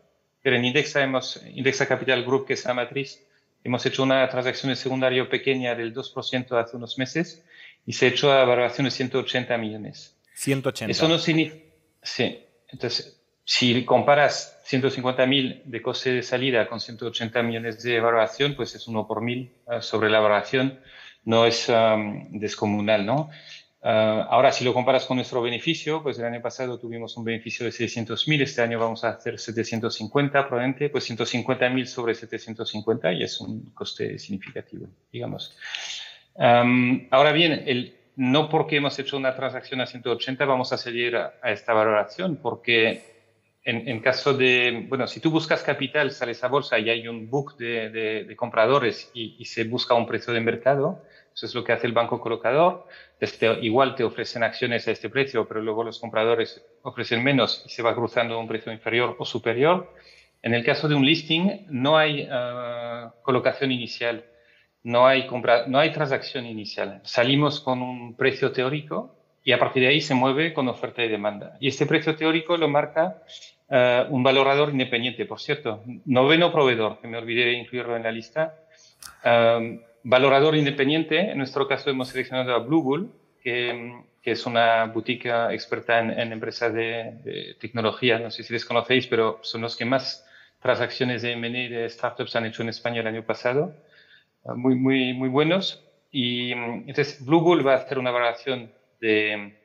pero 0.43 0.57
en 0.57 0.65
Indexa, 0.65 1.03
hemos, 1.03 1.43
Indexa 1.55 1.89
Capital 1.89 2.23
Group, 2.25 2.47
que 2.47 2.53
es 2.53 2.65
la 2.65 2.75
matriz, 2.75 3.27
hemos 3.65 3.85
hecho 3.87 4.03
una 4.03 4.29
transacción 4.29 4.71
de 4.71 4.77
secundario 4.77 5.29
pequeña 5.29 5.75
del 5.75 5.95
2% 5.95 6.63
hace 6.63 6.77
unos 6.77 6.99
meses 6.99 7.45
y 7.87 7.95
se 7.95 8.07
ha 8.07 8.09
hecho 8.11 8.31
a 8.31 8.45
valoración 8.45 8.85
de 8.85 8.91
180 8.91 9.57
millones. 9.57 10.17
180. 10.35 10.91
Eso 10.91 11.09
no 11.09 11.19
significa. 11.19 11.62
Sí. 12.03 12.45
Entonces, 12.69 13.23
si 13.45 13.85
comparas 13.85 14.61
150.000 14.69 15.63
de 15.65 15.83
coste 15.83 16.13
de 16.13 16.23
salida 16.23 16.69
con 16.69 16.81
180 16.81 17.43
millones 17.43 17.83
de 17.83 17.97
evaluación, 17.97 18.55
pues 18.55 18.75
es 18.75 18.87
uno 18.89 19.07
por 19.07 19.21
mil 19.21 19.53
uh, 19.67 19.81
sobre 19.81 20.11
la 20.11 20.19
evaluación. 20.19 20.81
No 21.25 21.47
es 21.47 21.69
um, 21.69 22.39
descomunal, 22.39 23.05
¿no? 23.07 23.31
Uh, 23.85 24.23
ahora, 24.31 24.53
si 24.53 24.65
lo 24.65 24.73
comparas 24.73 25.07
con 25.07 25.17
nuestro 25.17 25.43
beneficio, 25.43 26.05
pues 26.05 26.17
el 26.19 26.25
año 26.25 26.41
pasado 26.41 26.79
tuvimos 26.79 27.17
un 27.17 27.25
beneficio 27.25 27.67
de 27.67 27.73
600.000, 27.73 28.43
este 28.43 28.63
año 28.63 28.79
vamos 28.79 29.03
a 29.03 29.11
hacer 29.11 29.41
750 29.41 30.47
probablemente, 30.47 30.89
pues 30.89 31.11
150.000 31.11 31.87
sobre 31.87 32.15
750 32.15 33.13
y 33.13 33.25
es 33.25 33.41
un 33.41 33.73
coste 33.75 34.21
significativo, 34.21 34.87
digamos. 35.13 35.57
Um, 36.35 37.09
ahora 37.11 37.33
bien, 37.33 37.65
el, 37.67 37.97
no 38.17 38.49
porque 38.49 38.77
hemos 38.77 38.99
hecho 38.99 39.17
una 39.17 39.35
transacción 39.35 39.81
a 39.81 39.87
180 39.87 40.45
vamos 40.45 40.73
a 40.73 40.77
seguir 40.77 41.17
a, 41.17 41.33
esta 41.45 41.73
valoración, 41.73 42.37
porque 42.37 43.03
en, 43.65 44.01
caso 44.01 44.35
de, 44.35 44.87
bueno, 44.89 45.07
si 45.07 45.21
tú 45.21 45.31
buscas 45.31 45.63
capital, 45.63 46.11
sales 46.11 46.43
a 46.43 46.49
bolsa 46.49 46.79
y 46.81 46.91
hay 46.91 47.07
un 47.07 47.31
book 47.31 47.57
de, 47.57 48.35
compradores 48.37 49.11
y, 49.15 49.45
se 49.45 49.65
busca 49.65 49.95
un 49.95 50.07
precio 50.07 50.33
de 50.33 50.41
mercado, 50.41 51.05
eso 51.33 51.47
es 51.47 51.55
lo 51.55 51.65
que 51.65 51.73
hace 51.73 51.87
el 51.87 51.93
banco 51.93 52.21
colocador, 52.21 52.87
este, 53.21 53.61
igual 53.61 53.95
te 53.95 54.05
ofrecen 54.05 54.43
acciones 54.43 54.89
a 54.89 54.91
este 54.91 55.09
precio, 55.09 55.47
pero 55.47 55.63
luego 55.63 55.85
los 55.85 56.01
compradores 56.01 56.63
ofrecen 56.83 57.23
menos 57.23 57.63
y 57.65 57.71
se 57.71 57.83
va 57.83 57.95
cruzando 57.95 58.39
un 58.39 58.49
precio 58.49 58.73
inferior 58.73 59.17
o 59.19 59.25
superior. 59.25 59.95
En 60.43 60.55
el 60.55 60.65
caso 60.65 60.89
de 60.89 60.97
un 60.97 61.07
listing, 61.07 61.67
no 61.69 61.97
hay 61.97 62.29
ah, 62.31 63.15
colocación 63.23 63.71
inicial 63.71 64.25
no 64.85 65.07
hay, 65.07 65.27
compra, 65.27 65.67
no 65.67 65.79
hay 65.79 65.93
transacción 65.93 66.47
inicial. 66.47 67.01
Salimos 67.05 67.61
con 67.61 67.83
un 67.83 68.17
precio 68.17 68.53
teórico 68.53 69.15
y 69.45 69.53
a 69.53 69.59
partir 69.59 69.83
de 69.83 69.89
ahí 69.89 70.01
se 70.01 70.15
mueve 70.15 70.53
con 70.53 70.69
oferta 70.69 71.03
y 71.05 71.09
demanda. 71.09 71.57
Y 71.61 71.69
este 71.69 71.87
precio 71.87 72.17
teórico 72.17 72.57
lo 72.57 72.69
marca 72.69 73.23
uh, 73.69 74.15
un 74.15 74.23
valorador 74.23 74.71
independiente, 74.71 75.25
por 75.27 75.41
cierto. 75.41 75.83
Noveno 76.05 76.53
proveedor, 76.53 77.01
que 77.01 77.09
me 77.09 77.19
olvidé 77.19 77.47
de 77.47 77.53
incluirlo 77.53 77.97
en 77.97 78.03
la 78.03 78.13
lista. 78.13 78.57
Um, 79.25 79.81
valorador 80.05 80.57
independiente, 80.57 81.31
en 81.31 81.39
nuestro 81.39 81.69
caso 81.69 81.91
hemos 81.91 82.09
seleccionado 82.09 82.55
a 82.55 82.59
Blue 82.59 82.83
Bull, 82.83 83.13
que, 83.41 83.93
que 84.21 84.33
es 84.33 84.47
una 84.47 84.87
boutique 84.87 85.29
experta 85.51 86.01
en, 86.01 86.33
empresas 86.33 86.73
de, 86.73 87.19
de, 87.25 87.57
tecnología. 87.61 88.19
No 88.19 88.31
sé 88.31 88.43
si 88.43 88.53
les 88.53 88.65
conocéis, 88.65 89.07
pero 89.07 89.39
son 89.43 89.63
los 89.63 89.77
que 89.77 89.85
más 89.85 90.27
transacciones 90.61 91.23
de 91.23 91.33
M&A 91.33 91.51
de 91.51 91.89
startups 91.89 92.37
han 92.37 92.47
hecho 92.47 92.63
en 92.63 92.69
España 92.69 93.01
el 93.01 93.07
año 93.09 93.25
pasado 93.25 93.75
muy, 94.45 94.75
muy, 94.75 95.13
muy 95.15 95.29
buenos. 95.29 95.85
Y 96.11 96.53
entonces 96.53 97.25
Blue 97.25 97.41
Bull 97.41 97.67
va 97.67 97.75
a 97.75 97.77
hacer 97.79 97.99
una 97.99 98.11
valoración 98.11 98.73
de 99.01 99.59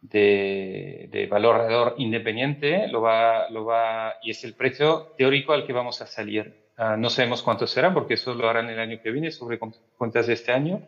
de, 0.00 1.08
de 1.10 1.26
valorador 1.26 1.94
independiente 1.98 2.88
lo 2.88 3.02
va, 3.02 3.50
lo 3.50 3.64
va, 3.64 4.14
y 4.22 4.30
es 4.30 4.42
el 4.44 4.54
precio 4.54 5.12
teórico 5.16 5.52
al 5.52 5.66
que 5.66 5.72
vamos 5.72 6.00
a 6.00 6.06
salir. 6.06 6.54
Ah, 6.76 6.96
no 6.96 7.10
sabemos 7.10 7.42
cuánto 7.42 7.66
será 7.66 7.92
porque 7.92 8.14
eso 8.14 8.34
lo 8.34 8.48
harán 8.48 8.70
el 8.70 8.78
año 8.78 9.00
que 9.02 9.10
viene 9.10 9.30
sobre 9.30 9.58
cuentas 9.58 10.26
de 10.26 10.32
este 10.32 10.52
año, 10.52 10.80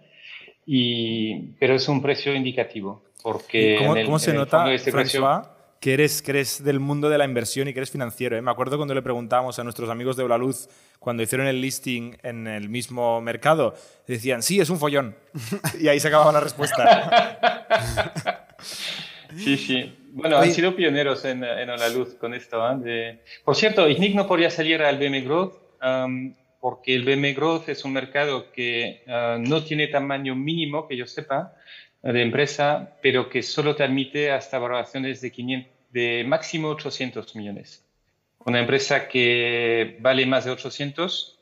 y, 0.65 1.53
pero 1.59 1.75
es 1.75 1.89
un 1.89 2.01
precio 2.01 2.35
indicativo. 2.35 3.03
Porque 3.23 3.77
¿Cómo, 3.79 3.93
en 3.93 3.99
el, 3.99 4.07
cómo 4.07 4.19
se 4.19 4.31
en 4.31 4.37
el 4.37 4.41
nota, 4.43 4.73
este 4.73 4.91
precio- 4.91 5.21
François, 5.21 5.49
que 5.83 5.95
eres, 5.95 6.23
que 6.23 6.31
eres 6.31 6.63
del 6.63 6.79
mundo 6.79 7.11
de 7.11 7.19
la 7.19 7.25
inversión 7.25 7.67
y 7.67 7.73
que 7.73 7.81
eres 7.81 7.91
financiero? 7.91 8.37
¿eh? 8.37 8.41
Me 8.41 8.53
acuerdo 8.53 8.77
cuando 8.77 8.95
le 8.95 9.03
preguntábamos 9.03 9.59
a 9.59 9.65
nuestros 9.65 9.91
amigos 9.91 10.17
de 10.17 10.23
Luz 10.39 10.69
cuando 11.01 11.25
hicieron 11.25 11.49
el 11.49 11.61
listing 11.61 12.17
en 12.23 12.47
el 12.47 12.69
mismo 12.69 13.21
mercado, 13.21 13.75
decían, 14.07 14.45
sí, 14.45 14.61
es 14.61 14.71
un 14.71 14.79
follón. 14.79 15.17
y 15.81 15.89
ahí 15.89 15.99
se 15.99 16.07
acababa 16.07 16.31
la 16.31 16.39
respuesta. 16.39 18.07
Sí, 19.37 19.57
sí. 19.57 19.99
Bueno, 20.13 20.39
Oye. 20.39 20.51
han 20.51 20.55
sido 20.55 20.77
pioneros 20.77 21.25
en, 21.25 21.43
en 21.43 21.67
la 21.67 21.89
luz 21.89 22.15
con 22.15 22.33
esto. 22.33 22.65
¿eh? 22.71 22.77
De- 22.79 23.19
Por 23.45 23.57
cierto, 23.57 23.89
IGNIC 23.89 24.15
no 24.15 24.29
podría 24.29 24.51
salir 24.51 24.81
al 24.83 24.99
BM 24.99 25.23
Growth 25.23 25.55
porque 26.61 26.95
el 26.95 27.05
BM 27.05 27.33
Growth 27.35 27.69
es 27.71 27.85
un 27.85 27.93
mercado 27.93 28.53
que 28.53 29.03
ah, 29.09 29.37
no 29.41 29.65
tiene 29.65 29.89
tamaño 29.89 30.37
mínimo, 30.37 30.87
que 30.87 30.97
yo 30.97 31.09
sepa, 31.09 31.57
de 32.03 32.23
empresa, 32.23 32.97
pero 33.01 33.29
que 33.29 33.43
solo 33.43 33.77
te 33.77 33.85
admite 33.85 34.33
hasta 34.33 34.59
valoraciones 34.59 35.21
de, 35.21 35.31
500, 35.31 35.73
de 35.91 36.25
máximo 36.27 36.69
800 36.69 37.37
millones. 37.37 37.85
Una 38.45 38.61
empresa 38.61 39.09
que 39.09 39.99
vale 40.01 40.27
más 40.27 40.45
de 40.45 40.51
800, 40.51 41.39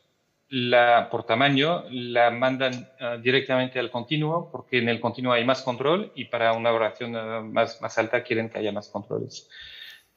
la, 0.49 1.07
por 1.09 1.25
tamaño, 1.25 1.85
la 1.89 2.29
mandan 2.29 2.89
ah, 2.99 3.17
directamente 3.17 3.79
al 3.79 3.89
continuo, 3.89 4.49
porque 4.51 4.77
en 4.77 4.89
el 4.89 4.99
continuo 4.99 5.33
hay 5.33 5.45
más 5.45 5.61
control 5.63 6.11
y 6.13 6.25
para 6.25 6.53
una 6.53 6.69
valoración 6.71 7.15
ah, 7.15 7.41
más, 7.41 7.81
más 7.81 7.97
alta 7.97 8.21
quieren 8.21 8.49
que 8.49 8.59
haya 8.59 8.71
más 8.71 8.89
controles. 8.89 9.49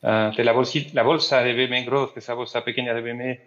Ah, 0.02 0.32
de 0.36 0.44
la, 0.44 0.52
bolsa 0.52 1.42
de 1.42 1.54
BM 1.54 1.84
Growth, 1.86 2.12
que 2.12 2.32
bolsa 2.34 2.62
pequeña 2.62 2.92
de 2.92 3.00
BM, 3.00 3.40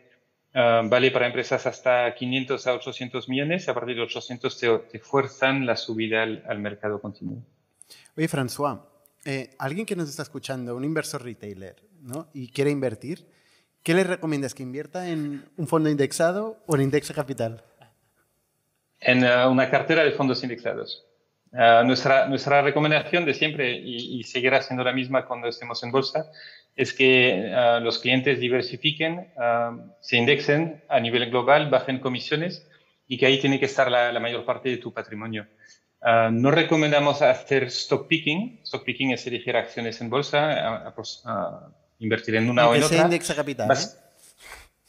ah, 0.57 0.81
vale 0.85 1.11
para 1.11 1.27
empresas 1.27 1.65
hasta 1.65 2.13
500 2.13 2.67
a 2.67 2.73
800 2.73 3.29
millones 3.29 3.69
a 3.69 3.73
partir 3.73 3.95
de 3.95 4.01
800 4.01 4.59
te, 4.59 4.77
te 4.79 4.99
fuerzan 4.99 5.65
la 5.65 5.75
subida 5.75 6.23
al, 6.23 6.43
al 6.47 6.59
mercado 6.59 6.99
continuo. 6.99 7.43
Oye, 8.17 8.27
François, 8.27 8.81
eh, 9.25 9.51
alguien 9.59 9.85
que 9.85 9.95
nos 9.95 10.09
está 10.09 10.23
escuchando, 10.23 10.75
un 10.75 10.83
inversor 10.83 11.23
retailer, 11.23 11.75
¿no? 12.01 12.29
y 12.33 12.49
quiere 12.49 12.71
invertir, 12.71 13.27
¿qué 13.83 13.93
le 13.93 14.03
recomiendas? 14.03 14.53
¿Que 14.53 14.63
invierta 14.63 15.09
en 15.09 15.45
un 15.55 15.67
fondo 15.67 15.89
indexado 15.89 16.57
o 16.65 16.75
en 16.75 16.81
Indexa 16.81 17.13
Capital? 17.13 17.63
en 18.99 19.23
uh, 19.23 19.49
una 19.49 19.69
cartera 19.69 20.03
de 20.03 20.11
fondos 20.11 20.43
indexados. 20.43 21.05
Uh, 21.51 21.83
nuestra, 21.85 22.27
nuestra 22.27 22.61
recomendación 22.61 23.25
de 23.25 23.33
siempre, 23.33 23.71
y, 23.71 24.19
y, 24.19 24.23
seguirá 24.23 24.61
siendo 24.61 24.83
la 24.83 24.91
misma 24.91 25.25
cuando 25.25 25.47
estemos 25.47 25.81
en 25.83 25.91
bolsa, 25.91 26.29
es 26.77 26.93
que 26.93 27.51
uh, 27.51 27.83
los 27.83 27.99
clientes 27.99 28.39
diversifiquen, 28.39 29.27
se 29.99 30.17
indexen 30.17 30.83
a 30.87 30.99
nivel 30.99 31.29
global, 31.29 31.69
bajen 31.69 31.99
comisiones 31.99 32.67
y 33.07 33.17
que 33.17 33.25
ahí 33.25 33.39
tiene 33.39 33.59
que 33.59 33.65
estar 33.65 33.91
la, 33.91 34.11
la 34.11 34.19
mayor 34.19 34.45
parte 34.45 34.69
de 34.69 34.77
tu 34.77 34.93
patrimonio. 34.93 35.47
no 36.31 36.51
recomendamos 36.51 37.21
hacer 37.21 37.63
stock 37.65 38.07
picking. 38.07 38.59
Stock 38.63 38.83
picking 38.85 39.11
es 39.11 39.25
elegir 39.27 39.57
acciones 39.57 39.99
en 40.01 40.09
bolsa, 40.09 40.93
invertir 41.99 42.35
en 42.35 42.49
una 42.49 42.69
o 42.69 42.75
en 42.75 42.83
otra. 42.83 43.03
Indexa 43.03 43.35
Capital. 43.35 43.67
Vas, 43.67 43.97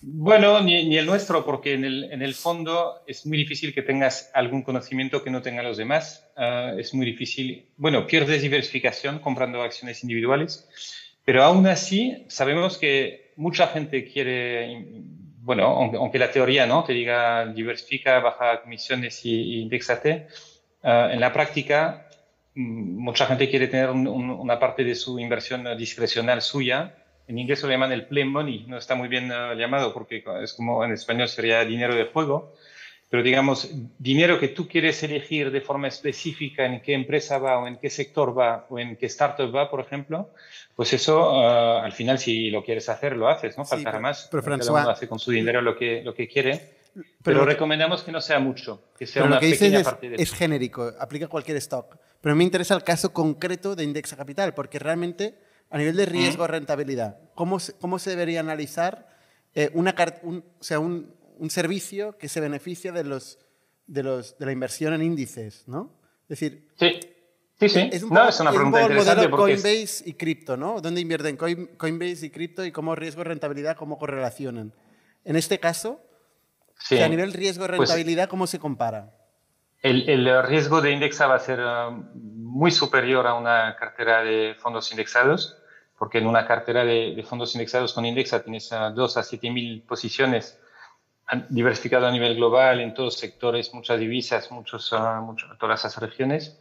bueno, 0.01 0.61
ni, 0.61 0.89
ni, 0.89 0.97
el 0.97 1.07
nuestro, 1.07 1.45
porque 1.45 1.75
en 1.75 1.85
el, 1.85 2.05
en 2.13 2.23
el, 2.23 2.35
fondo 2.35 3.03
es 3.09 3.27
muy 3.27 3.37
difícil 3.37 3.75
que 3.75 3.83
tengas 3.83 4.31
algún 4.33 4.63
conocimiento 4.63 5.25
que 5.25 5.31
no 5.31 5.43
tengan 5.43 5.65
los 5.65 5.77
demás. 5.77 6.25
Uh, 6.37 6.79
es 6.79 6.95
muy 6.95 7.05
difícil. 7.05 7.69
Bueno, 7.77 8.07
pierdes 8.07 8.43
diversificación 8.43 9.19
comprando 9.19 9.61
acciones 9.61 10.05
individuales, 10.05 10.69
pero 11.29 11.45
aún 11.45 11.67
así 11.67 12.25
sabemos 12.29 12.79
que 12.79 13.35
mucha 13.37 13.67
gente 13.67 14.07
quiere, 14.11 15.03
bueno, 15.43 15.65
aunque, 15.67 15.99
aunque 15.99 16.19
la 16.19 16.31
teoría 16.31 16.65
no 16.65 16.85
te 16.85 16.95
diga 16.95 17.45
diversifica, 17.45 18.19
baja 18.21 18.63
comisiones 18.63 19.27
y, 19.27 19.35
y 19.35 19.61
indexate, 19.61 20.27
uh, 20.85 21.13
en 21.13 21.21
la 21.21 21.31
práctica 21.31 22.09
mucha 22.55 23.27
gente 23.27 23.51
quiere 23.51 23.69
tener 23.69 23.91
un, 23.91 24.09
un, 24.09 24.31
una 24.31 24.59
parte 24.59 24.85
de 24.85 24.95
su 24.95 25.19
inversión 25.19 25.67
discrecional 25.77 26.41
suya. 26.41 26.95
En 27.27 27.39
inglés 27.39 27.63
lo 27.63 27.69
llaman 27.69 27.93
el 27.93 28.07
play 28.07 28.25
money, 28.25 28.65
no 28.67 28.79
está 28.79 28.95
muy 28.95 29.09
bien 29.09 29.31
uh, 29.31 29.53
llamado 29.53 29.93
porque 29.93 30.25
es 30.43 30.55
como 30.55 30.83
en 30.83 30.93
español 30.93 31.29
sería 31.29 31.63
dinero 31.63 31.95
de 31.95 32.05
juego, 32.07 32.55
pero 33.11 33.23
digamos, 33.23 33.71
dinero 33.99 34.39
que 34.39 34.49
tú 34.49 34.69
quieres 34.69 35.03
elegir 35.03 35.51
de 35.51 35.61
forma 35.63 35.89
específica 35.89 36.67
en 36.67 36.83
qué 36.83 36.93
empresa 36.93 37.39
va 37.39 37.59
o 37.59 37.67
en 37.67 37.79
qué 37.79 37.89
sector 37.89 38.39
va 38.39 38.67
o 38.69 38.79
en 38.79 38.97
qué 38.97 39.07
startup 39.07 39.55
va, 39.55 39.71
por 39.71 39.81
ejemplo, 39.81 40.31
pues 40.77 40.93
eso 40.93 41.33
uh, 41.33 41.79
al 41.79 41.93
final 41.93 42.19
si 42.19 42.51
lo 42.51 42.63
quieres 42.63 42.89
hacer, 42.89 43.17
lo 43.17 43.29
haces, 43.29 43.57
¿no? 43.57 43.65
Faltará 43.65 43.93
sí, 43.93 43.93
pero, 43.93 44.03
más. 44.03 44.29
Pero 44.31 44.43
Cada 44.59 44.83
uno 44.83 44.91
hace 44.91 45.09
con 45.09 45.19
su 45.19 45.31
dinero 45.31 45.63
lo 45.63 45.75
que, 45.75 46.03
lo 46.03 46.15
que 46.15 46.29
quiere. 46.29 46.77
Pero, 46.95 47.07
pero 47.23 47.45
recomendamos 47.45 48.03
que 48.03 48.13
no 48.13 48.21
sea 48.21 48.41
mucho, 48.41 48.83
que 48.99 49.07
sea 49.07 49.23
pero 49.23 49.27
una 49.27 49.37
lo 49.37 49.41
que 49.41 49.51
pequeña 49.51 49.79
dices 49.79 49.85
parte 49.85 50.07
es, 50.07 50.17
de 50.17 50.23
es 50.23 50.33
genérico, 50.35 50.93
aplica 50.99 51.27
a 51.27 51.29
cualquier 51.29 51.57
stock. 51.59 51.97
Pero 52.21 52.35
me 52.35 52.45
interesa 52.45 52.75
el 52.75 52.83
caso 52.83 53.13
concreto 53.13 53.75
de 53.75 53.85
Indexa 53.85 54.17
Capital, 54.17 54.53
porque 54.53 54.79
realmente 54.79 55.35
a 55.71 55.79
nivel 55.79 55.97
de 55.97 56.07
riesgo-rentabilidad, 56.07 57.19
¿cómo 57.35 57.59
¿cómo 57.81 57.99
se 57.99 58.11
debería 58.11 58.41
analizar 58.41 59.07
eh, 59.55 59.71
una, 59.75 59.95
un, 60.23 60.45
o 60.61 60.63
sea, 60.63 60.79
un, 60.79 61.13
un, 61.39 61.51
servicio 61.51 62.17
que 62.19 62.29
se 62.29 62.41
beneficia 62.41 62.93
de, 62.93 63.05
los, 63.05 63.39
de, 63.87 64.03
los, 64.03 64.39
de 64.39 64.47
la 64.47 64.53
inversión 64.53 64.93
en 64.95 65.03
índices? 65.03 65.65
¿no? 65.67 65.93
Es 66.23 66.29
decir, 66.41 66.69
sí. 66.79 67.01
Sí, 67.61 67.69
sí. 67.69 67.91
Es 67.93 68.05
un 68.05 68.11
no, 68.11 68.21
poco, 68.21 68.29
es 68.29 68.39
una 68.41 68.51
es 68.51 68.57
un 68.57 68.61
pregunta 68.61 68.79
poco 68.79 68.87
el 68.87 68.93
interesante 68.93 69.17
modelo 69.23 69.31
porque 69.37 69.53
Coinbase 69.55 69.83
es- 69.83 70.07
y 70.07 70.13
cripto, 70.15 70.57
¿no? 70.57 70.81
¿Dónde 70.81 71.01
invierten 71.01 71.37
Coin- 71.37 71.77
Coinbase 71.77 72.27
y 72.27 72.31
cripto 72.31 72.65
y 72.65 72.71
cómo 72.71 72.95
riesgo-rentabilidad, 72.95 73.77
cómo 73.77 73.99
correlacionan? 73.99 74.73
En 75.25 75.35
este 75.35 75.59
caso, 75.59 76.01
sí. 76.79 76.95
o 76.95 76.99
sea, 76.99 77.07
a 77.07 77.09
nivel 77.09 77.33
riesgo-rentabilidad, 77.33 78.25
Pues- 78.27 78.31
¿cómo 78.31 78.47
se 78.47 78.61
compara? 78.61 79.13
El, 79.83 80.09
el 80.09 80.43
riesgo 80.47 80.81
de 80.81 80.93
indexa 80.93 81.27
va 81.27 81.35
a 81.35 81.39
ser 81.41 81.59
uh, 81.59 81.91
muy 82.15 82.71
superior 82.71 83.27
a 83.27 83.35
una 83.35 83.75
cartera 83.77 84.23
de 84.23 84.55
fondos 84.59 84.91
indexados, 84.93 85.57
porque 85.99 86.19
en 86.19 86.27
una 86.29 86.47
cartera 86.47 86.85
de, 86.85 87.15
de 87.17 87.23
fondos 87.25 87.55
indexados 87.57 87.93
con 87.93 88.05
indexa 88.07 88.43
tienes 88.45 88.71
uh, 88.71 88.93
2 88.95 89.17
a 89.17 89.23
7 89.25 89.51
mil 89.51 89.83
posiciones 89.83 90.61
diversificado 91.49 92.07
a 92.07 92.11
nivel 92.11 92.37
global 92.37 92.81
en 92.81 92.95
todos 92.95 93.19
sectores, 93.19 93.75
muchas 93.75 93.99
divisas, 94.01 94.51
muchos, 94.51 94.93
uh, 94.93 95.21
mucho- 95.23 95.47
todas 95.59 95.85
esas 95.85 96.03
regiones. 96.03 96.59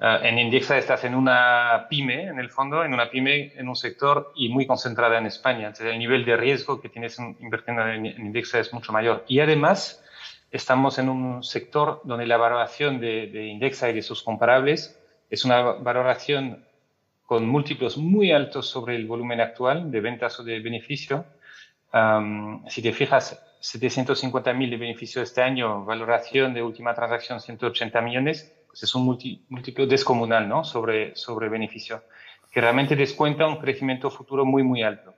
Uh, 0.00 0.18
en 0.24 0.38
Indexa 0.38 0.76
estás 0.76 1.04
en 1.04 1.14
una 1.14 1.86
pyme, 1.88 2.24
en 2.24 2.38
el 2.40 2.50
fondo, 2.50 2.84
en 2.84 2.92
una 2.92 3.08
pyme, 3.08 3.52
en 3.54 3.68
un 3.68 3.76
sector 3.76 4.32
y 4.34 4.48
muy 4.48 4.66
concentrada 4.66 5.18
en 5.18 5.26
España. 5.26 5.68
Entonces, 5.68 5.86
el 5.92 5.98
nivel 5.98 6.24
de 6.24 6.36
riesgo 6.36 6.80
que 6.80 6.88
tienes 6.88 7.18
en- 7.18 7.36
invirtiendo 7.40 7.86
en, 7.86 8.06
en 8.06 8.26
Indexa 8.26 8.58
es 8.58 8.72
mucho 8.72 8.92
mayor. 8.92 9.24
Y 9.28 9.40
además, 9.40 10.02
estamos 10.50 10.98
en 10.98 11.08
un 11.08 11.42
sector 11.42 12.00
donde 12.04 12.26
la 12.26 12.36
valoración 12.36 13.00
de, 13.00 13.28
de 13.28 13.46
Indexa 13.46 13.88
y 13.90 13.94
de 13.94 14.02
sus 14.02 14.22
comparables 14.22 14.98
es 15.30 15.44
una 15.44 15.62
valoración 15.62 16.64
con 17.24 17.46
múltiplos 17.46 17.96
muy 17.96 18.32
altos 18.32 18.68
sobre 18.68 18.96
el 18.96 19.06
volumen 19.06 19.40
actual 19.40 19.90
de 19.90 20.00
ventas 20.00 20.38
o 20.38 20.44
de 20.44 20.60
beneficio. 20.60 21.24
Um, 21.94 22.68
si 22.68 22.82
te 22.82 22.92
fijas, 22.92 23.40
750.000 23.62 24.70
de 24.70 24.76
beneficio 24.76 25.22
este 25.22 25.40
año, 25.40 25.84
valoración 25.84 26.52
de 26.52 26.62
última 26.62 26.94
transacción 26.94 27.40
180 27.40 28.00
millones, 28.00 28.52
pues 28.66 28.82
es 28.82 28.94
un 28.94 29.04
múltiplo 29.04 29.86
descomunal 29.86 30.48
¿no? 30.48 30.64
sobre, 30.64 31.14
sobre 31.14 31.48
beneficio, 31.48 32.02
que 32.50 32.60
realmente 32.60 32.96
descuenta 32.96 33.46
un 33.46 33.58
crecimiento 33.58 34.10
futuro 34.10 34.44
muy, 34.44 34.62
muy 34.62 34.82
alto. 34.82 35.14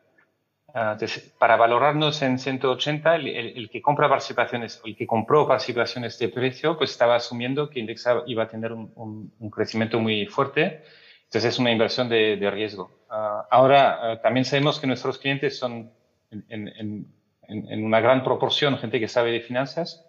Entonces, 0.75 1.33
para 1.39 1.57
valorarnos 1.57 2.21
en 2.23 2.37
180, 2.39 3.15
el, 3.15 3.29
el, 3.29 3.57
el, 3.57 3.71
que 3.71 3.81
compra 3.81 4.09
participaciones, 4.09 4.83
el 4.85 4.97
que 4.97 5.07
compró 5.07 5.47
participaciones 5.47 6.19
de 6.19 6.29
precio, 6.29 6.77
pues 6.77 6.91
estaba 6.91 7.15
asumiendo 7.15 7.71
que 7.71 7.79
Indexa 7.79 8.25
iba 8.27 8.43
a 8.43 8.49
tener 8.49 8.73
un, 8.73 8.93
un, 8.97 9.33
un 9.39 9.51
crecimiento 9.51 10.01
muy 10.01 10.27
fuerte. 10.27 10.83
Entonces, 11.27 11.45
es 11.45 11.59
una 11.61 11.71
inversión 11.71 12.09
de, 12.09 12.37
de 12.37 12.51
riesgo. 12.51 12.91
Uh, 13.09 13.47
ahora, 13.51 14.15
uh, 14.15 14.21
también 14.21 14.45
sabemos 14.45 14.81
que 14.81 14.89
nuestros 14.89 15.19
clientes 15.19 15.57
son 15.57 15.93
en, 16.33 16.69
en, 16.69 17.07
en, 17.49 17.85
una 17.85 18.01
gran 18.01 18.23
proporción 18.25 18.79
gente 18.79 19.01
que 19.01 19.09
sabe 19.09 19.33
de 19.33 19.41
finanzas 19.41 20.05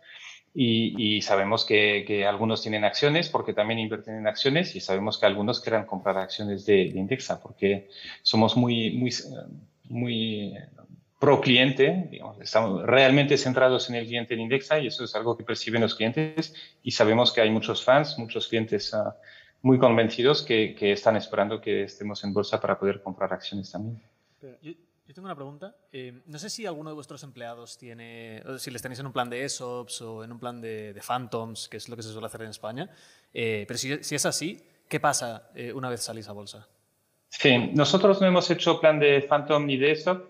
y, 0.53 1.17
y 1.17 1.21
sabemos 1.21 1.65
que, 1.65 2.05
que, 2.07 2.25
algunos 2.25 2.61
tienen 2.61 2.83
acciones 2.83 3.29
porque 3.29 3.53
también 3.53 3.79
invierten 3.79 4.15
en 4.15 4.27
acciones 4.27 4.75
y 4.75 4.79
sabemos 4.79 5.17
que 5.17 5.25
algunos 5.25 5.59
quieran 5.59 5.85
comprar 5.85 6.17
acciones 6.17 6.65
de, 6.65 6.91
de 6.91 6.99
Indexa 6.99 7.41
porque 7.41 7.89
somos 8.23 8.55
muy, 8.55 8.91
muy, 8.91 9.11
muy 9.89 10.53
pro 11.19 11.41
cliente, 11.41 12.07
digamos, 12.11 12.39
estamos 12.39 12.83
realmente 12.83 13.37
centrados 13.37 13.89
en 13.89 13.95
el 13.95 14.05
cliente 14.05 14.33
en 14.33 14.41
Indexa 14.41 14.79
y 14.79 14.87
eso 14.87 15.03
es 15.03 15.15
algo 15.15 15.35
que 15.37 15.43
perciben 15.43 15.81
los 15.81 15.95
clientes 15.95 16.53
y 16.83 16.91
sabemos 16.91 17.31
que 17.31 17.41
hay 17.41 17.49
muchos 17.49 17.83
fans, 17.83 18.17
muchos 18.17 18.47
clientes 18.47 18.93
uh, 18.93 19.11
muy 19.61 19.79
convencidos 19.79 20.43
que, 20.43 20.75
que, 20.75 20.91
están 20.91 21.15
esperando 21.15 21.59
que 21.59 21.83
estemos 21.83 22.23
en 22.23 22.33
bolsa 22.33 22.61
para 22.61 22.77
poder 22.77 23.01
comprar 23.01 23.33
acciones 23.33 23.71
también. 23.71 23.99
Yo, 25.07 25.13
tengo 25.13 25.27
una 25.27 25.35
pregunta. 25.35 25.75
Eh, 25.91 26.21
no 26.25 26.39
sé 26.39 26.50
si 26.50 26.65
alguno 26.65 26.89
de 26.89 26.95
vuestros 26.95 27.21
empleados 27.24 27.77
tiene, 27.77 28.41
si 28.57 28.71
les 28.71 28.81
tenéis 28.81 29.00
en 29.00 29.05
un 29.05 29.13
plan 29.13 29.29
de 29.29 29.43
ESOPs 29.43 30.01
o 30.01 30.24
en 30.24 30.31
un 30.31 30.39
plan 30.39 30.59
de, 30.59 30.93
de 30.93 31.01
Phantoms, 31.01 31.67
que 31.67 31.77
es 31.77 31.88
lo 31.89 31.95
que 31.95 32.01
se 32.01 32.12
suele 32.12 32.25
hacer 32.25 32.41
en 32.41 32.50
España, 32.50 32.89
eh, 33.33 33.65
pero 33.67 33.77
si, 33.77 33.91
es 33.91 34.25
así, 34.25 34.63
¿Qué 34.88 35.00
pasa 35.00 35.50
eh, 35.55 35.74
una 35.74 35.89
vez 35.89 36.01
salís 36.01 36.29
a 36.29 36.31
bolsa? 36.31 36.67
Sí, 37.29 37.71
nosotros 37.74 38.21
no 38.21 38.27
hemos 38.27 38.50
hecho 38.51 38.79
plan 38.79 39.00
de 39.00 39.21
Phantom 39.21 39.65
ni 39.65 39.77
de 39.77 39.91
ESOP 39.91 40.29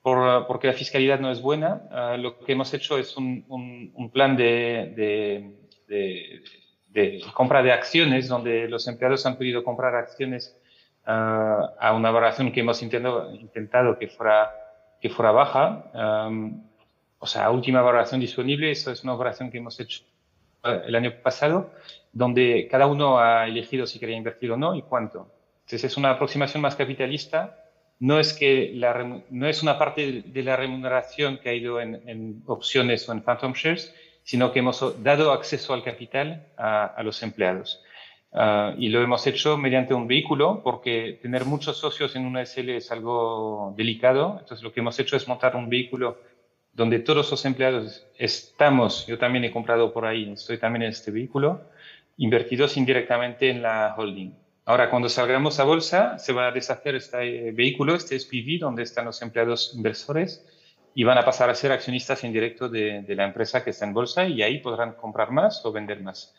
por, 0.00 0.46
porque 0.46 0.68
la 0.68 0.72
fiscalidad 0.72 1.18
no 1.18 1.30
es 1.30 1.42
buena. 1.42 2.16
Lo 2.16 2.38
que 2.38 2.52
hemos 2.52 2.72
hecho 2.72 2.98
es 2.98 3.16
un, 3.16 4.10
plan 4.12 4.36
de, 4.36 5.52
de, 5.88 7.22
compra 7.34 7.64
de 7.64 7.72
acciones 7.72 8.28
donde 8.28 8.68
los 8.68 8.86
empleados 8.86 9.26
han 9.26 9.36
podido 9.36 9.64
comprar 9.64 9.96
acciones 9.96 10.56
a 11.06 11.92
una 11.94 12.10
valoración 12.10 12.50
que 12.52 12.60
hemos 12.60 12.82
intentado, 12.82 13.32
intentado 13.34 13.98
que, 13.98 14.08
fuera, 14.08 14.50
que 15.00 15.08
fuera 15.08 15.30
baja. 15.30 15.84
o 17.18 17.26
sea, 17.26 17.50
última 17.50 17.80
valoración 17.80 18.20
disponible, 18.20 18.70
eso 18.70 18.90
es 18.90 19.04
una 19.04 19.12
valoración 19.12 19.50
que 19.50 19.58
hemos 19.58 19.78
hecho 19.80 20.02
ah, 20.62 20.80
el 20.86 20.94
año 20.94 21.12
pasado, 21.22 21.70
donde 22.12 22.68
cada 22.70 22.86
uno 22.86 23.18
ha 23.18 23.46
elegido 23.46 23.86
si 23.86 23.98
quería 23.98 24.16
invertir 24.16 24.50
o 24.52 24.56
no 24.56 24.74
y 24.74 24.82
cuánto. 24.82 25.30
Entonces 25.66 25.84
es 25.84 25.96
una 25.96 26.10
aproximación 26.10 26.62
más 26.62 26.76
capitalista. 26.76 27.62
No 27.98 28.20
es, 28.20 28.34
que 28.34 28.72
la, 28.74 29.22
no 29.30 29.48
es 29.48 29.62
una 29.62 29.78
parte 29.78 30.22
de 30.26 30.42
la 30.42 30.54
remuneración 30.54 31.38
que 31.38 31.48
ha 31.48 31.54
ido 31.54 31.80
en, 31.80 32.42
opciones 32.46 33.08
o 33.08 33.12
en 33.12 33.22
phantom 33.22 33.54
shares, 33.54 33.92
sino 34.22 34.52
que 34.52 34.58
hemos 34.58 35.02
dado 35.02 35.32
acceso 35.32 35.72
al 35.72 35.82
capital 35.82 36.46
a, 36.56 37.02
los 37.02 37.22
empleados. 37.22 37.82
Ah, 38.38 38.74
y 38.76 38.90
lo 38.90 39.00
hemos 39.00 39.26
hecho 39.26 39.56
mediante 39.56 39.94
un 39.94 40.06
vehículo, 40.06 40.60
porque 40.62 41.18
tener 41.22 41.46
muchos 41.46 41.78
socios 41.78 42.14
en 42.16 42.26
una 42.26 42.44
SL 42.44 42.68
es 42.68 42.92
algo 42.92 43.72
delicado. 43.78 44.36
Entonces 44.40 44.62
lo 44.62 44.74
que 44.74 44.80
hemos 44.80 44.98
hecho 44.98 45.16
es 45.16 45.26
montar 45.26 45.56
un 45.56 45.70
vehículo 45.70 46.18
donde 46.74 46.98
todos 46.98 47.30
los 47.30 47.44
empleados 47.46 48.06
estamos, 48.18 49.06
yo 49.06 49.16
también 49.16 49.44
he 49.44 49.50
comprado 49.50 49.94
por 49.94 50.04
ahí, 50.04 50.30
estoy 50.30 50.58
también 50.58 50.82
en 50.82 50.90
este 50.90 51.10
vehículo, 51.10 51.62
invertidos 52.18 52.76
indirectamente 52.76 53.48
en 53.48 53.62
la 53.62 53.94
holding. 53.96 54.34
Ahora, 54.66 54.90
cuando 54.90 55.08
salgamos 55.08 55.58
a 55.58 55.64
bolsa, 55.64 56.18
se 56.18 56.34
va 56.34 56.48
a 56.48 56.52
deshacer 56.52 56.94
este 56.94 57.52
vehículo, 57.52 57.94
este 57.94 58.18
SPV, 58.18 58.58
donde 58.60 58.82
están 58.82 59.06
los 59.06 59.22
empleados 59.22 59.72
inversores, 59.74 60.44
y 60.94 61.04
van 61.04 61.16
a 61.16 61.24
pasar 61.24 61.48
a 61.48 61.54
ser 61.54 61.72
accionistas 61.72 62.22
indirectos 62.24 62.70
de, 62.70 63.00
de 63.00 63.14
la 63.14 63.24
empresa 63.24 63.64
que 63.64 63.70
está 63.70 63.86
en 63.86 63.94
bolsa 63.94 64.26
y 64.26 64.42
ahí 64.42 64.58
podrán 64.58 64.92
comprar 64.92 65.30
más 65.30 65.64
o 65.64 65.72
vender 65.72 66.02
más. 66.02 66.34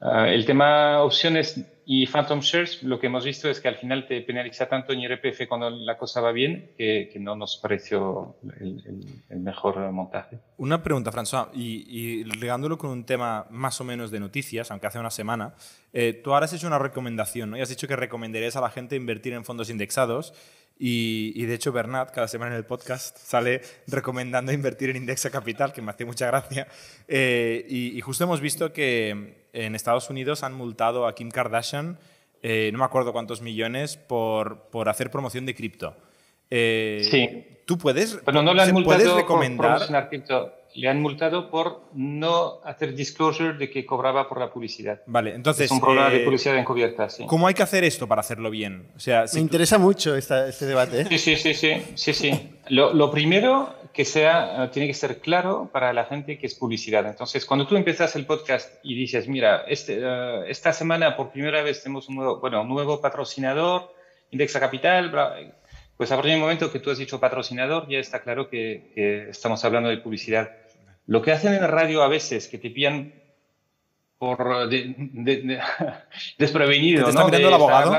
Ah, 0.00 0.28
el 0.28 0.46
tema 0.46 1.02
opciones 1.02 1.62
y 1.84 2.06
phantom 2.06 2.40
shares, 2.40 2.82
lo 2.82 2.98
que 2.98 3.08
hemos 3.08 3.24
visto 3.24 3.50
es 3.50 3.60
que 3.60 3.68
al 3.68 3.74
final 3.76 4.06
te 4.06 4.22
penaliza 4.22 4.66
tanto 4.66 4.92
en 4.92 5.00
IRPF 5.00 5.46
cuando 5.46 5.68
la 5.68 5.98
cosa 5.98 6.20
va 6.20 6.32
bien 6.32 6.70
que, 6.78 7.12
no 7.20 7.36
nos 7.36 7.58
pareció 7.58 8.36
el, 8.60 9.40
mejor 9.40 9.90
montaje. 9.92 10.38
Una 10.56 10.82
pregunta, 10.82 11.10
François, 11.10 11.48
y, 11.52 12.24
ligándolo 12.24 12.78
con 12.78 12.90
un 12.90 13.04
tema 13.04 13.46
más 13.50 13.78
o 13.80 13.84
menos 13.84 14.10
de 14.10 14.20
noticias, 14.20 14.70
aunque 14.70 14.86
hace 14.86 14.98
una 14.98 15.10
semana, 15.10 15.54
eh, 15.92 16.18
tú 16.22 16.32
ahora 16.32 16.44
has 16.44 16.52
hecho 16.52 16.66
una 16.66 16.78
recomendación 16.78 17.50
¿no? 17.50 17.58
y 17.58 17.60
has 17.60 17.68
dicho 17.68 17.88
que 17.88 17.96
recomendarías 17.96 18.56
a 18.56 18.60
la 18.60 18.70
gente 18.70 18.96
invertir 18.96 19.34
en 19.34 19.44
fondos 19.44 19.68
indexados. 19.68 20.32
Y, 20.82 21.44
de 21.44 21.54
hecho, 21.54 21.72
Bernat, 21.72 22.10
cada 22.10 22.26
semana 22.26 22.52
en 22.52 22.56
el 22.56 22.64
podcast, 22.64 23.18
sale 23.18 23.60
recomendando 23.86 24.50
invertir 24.50 24.88
en 24.88 24.96
Indexa 24.96 25.28
Capital, 25.28 25.74
que 25.74 25.82
me 25.82 25.90
hace 25.90 26.06
mucha 26.06 26.26
gracia. 26.26 26.68
Eh, 27.06 27.66
y, 27.68 28.00
justo 28.00 28.24
hemos 28.24 28.40
visto 28.40 28.72
que 28.72 29.34
en 29.52 29.74
Estados 29.74 30.08
Unidos 30.08 30.42
han 30.42 30.54
multado 30.54 31.06
a 31.06 31.14
Kim 31.14 31.30
Kardashian, 31.30 31.98
eh, 32.42 32.70
no 32.72 32.78
me 32.78 32.86
acuerdo 32.86 33.12
cuántos 33.12 33.42
millones, 33.42 33.98
por, 33.98 34.70
por 34.70 34.88
hacer 34.88 35.10
promoción 35.10 35.44
de 35.44 35.54
cripto. 35.54 35.94
Eh, 36.48 37.06
sí. 37.10 37.58
¿Tú 37.66 37.76
puedes, 37.76 38.18
Pero 38.24 38.42
no 38.42 38.54
le 38.54 38.62
han 38.62 38.72
multado 38.72 39.18
recomendar? 39.18 39.86
Por 39.86 40.08
cripto 40.08 40.59
le 40.74 40.88
han 40.88 41.00
multado 41.00 41.50
por 41.50 41.82
no 41.94 42.60
hacer 42.64 42.94
disclosure 42.94 43.54
de 43.54 43.70
que 43.70 43.84
cobraba 43.84 44.28
por 44.28 44.38
la 44.38 44.50
publicidad. 44.50 45.00
Vale, 45.06 45.34
entonces. 45.34 45.66
Es 45.66 45.70
un 45.70 45.80
problema 45.80 46.10
de 46.10 46.22
eh, 46.22 46.24
publicidad 46.24 46.56
encubierta, 46.56 47.08
sí. 47.08 47.24
¿Cómo 47.26 47.46
hay 47.46 47.54
que 47.54 47.62
hacer 47.62 47.84
esto 47.84 48.06
para 48.06 48.20
hacerlo 48.20 48.50
bien? 48.50 48.88
O 48.96 49.00
sea, 49.00 49.24
Me 49.34 49.40
interesa 49.40 49.78
mucho 49.78 50.16
este 50.16 50.66
debate. 50.66 51.02
¿eh? 51.02 51.18
Sí, 51.18 51.36
sí, 51.36 51.54
sí, 51.54 51.82
sí, 51.94 52.12
sí. 52.12 52.50
Lo, 52.68 53.10
primero 53.10 53.74
que 53.92 54.04
sea, 54.04 54.64
eh, 54.64 54.68
tiene 54.68 54.86
que 54.86 54.94
ser 54.94 55.18
claro 55.18 55.68
para 55.72 55.92
la 55.92 56.04
gente 56.04 56.38
que 56.38 56.46
es 56.46 56.54
publicidad. 56.54 57.04
Entonces, 57.06 57.44
cuando 57.44 57.66
tú 57.66 57.76
empiezas 57.76 58.14
el 58.14 58.26
podcast 58.26 58.72
y 58.84 58.94
dices, 58.94 59.26
mira, 59.26 59.64
este, 59.66 60.00
esta 60.48 60.72
semana 60.72 61.16
por 61.16 61.30
primera 61.30 61.62
vez 61.62 61.82
tenemos 61.82 62.08
un 62.08 62.16
nuevo, 62.16 62.40
bueno, 62.40 62.62
un 62.62 62.68
nuevo 62.68 63.00
patrocinador, 63.00 63.92
Indexa 64.30 64.60
Capital, 64.60 65.10
pues 66.00 66.10
a 66.12 66.14
partir 66.14 66.30
del 66.30 66.40
momento 66.40 66.72
que 66.72 66.78
tú 66.78 66.90
has 66.90 66.96
dicho 66.96 67.20
patrocinador, 67.20 67.86
ya 67.86 67.98
está 67.98 68.22
claro 68.22 68.48
que, 68.48 68.90
que 68.94 69.28
estamos 69.28 69.62
hablando 69.66 69.90
de 69.90 69.98
publicidad. 69.98 70.50
Lo 71.06 71.20
que 71.20 71.30
hacen 71.30 71.52
en 71.52 71.60
la 71.60 71.66
radio 71.66 72.02
a 72.02 72.08
veces, 72.08 72.48
que 72.48 72.56
te 72.56 72.70
pillan 72.70 73.12
por 74.16 74.70
desprevenido. 76.38 77.04
¿Te 77.04 77.10
está 77.10 77.24
mirando 77.26 77.48
el 77.48 77.52
abogado? 77.52 77.98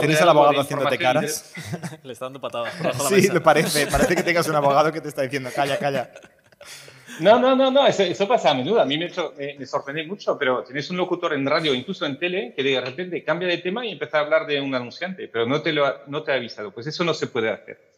¿Tienes 0.00 0.22
al 0.22 0.30
abogado 0.30 0.62
haciéndote 0.62 0.96
caras? 0.96 1.52
Le 2.02 2.14
está 2.14 2.24
dando 2.24 2.40
patadas. 2.40 2.72
sí, 3.10 3.28
me 3.30 3.42
parece. 3.42 3.86
Parece 3.86 4.16
que 4.16 4.22
tengas 4.22 4.48
un 4.48 4.56
abogado 4.56 4.90
que 4.90 5.02
te 5.02 5.08
está 5.08 5.20
diciendo, 5.20 5.50
calla, 5.54 5.78
calla. 5.78 6.10
No, 7.20 7.38
no, 7.38 7.54
no, 7.54 7.70
no, 7.70 7.86
eso, 7.86 8.28
pasa 8.28 8.50
a 8.50 8.54
menudo. 8.54 8.80
A 8.80 8.84
mí 8.84 8.98
me, 8.98 9.10
me, 9.58 9.66
sorprende 9.66 10.04
mucho, 10.04 10.38
pero 10.38 10.62
tienes 10.64 10.88
un 10.90 10.96
locutor 10.96 11.34
en 11.34 11.46
radio, 11.46 11.74
incluso 11.74 12.06
en 12.06 12.18
tele, 12.18 12.54
que 12.56 12.62
de 12.62 12.80
repente 12.80 13.22
cambia 13.22 13.48
de 13.48 13.58
tema 13.58 13.84
y 13.84 13.92
empieza 13.92 14.18
a 14.18 14.20
hablar 14.22 14.46
de 14.46 14.60
un 14.60 14.74
anunciante, 14.74 15.28
pero 15.28 15.46
no 15.46 15.62
te, 15.62 15.72
lo 15.72 16.06
no 16.06 16.22
te 16.22 16.32
ha 16.32 16.36
avisado. 16.36 16.70
Pues 16.72 16.86
eso 16.86 17.04
no 17.04 17.14
se 17.14 17.26
puede 17.26 17.50
hacer 17.50 17.92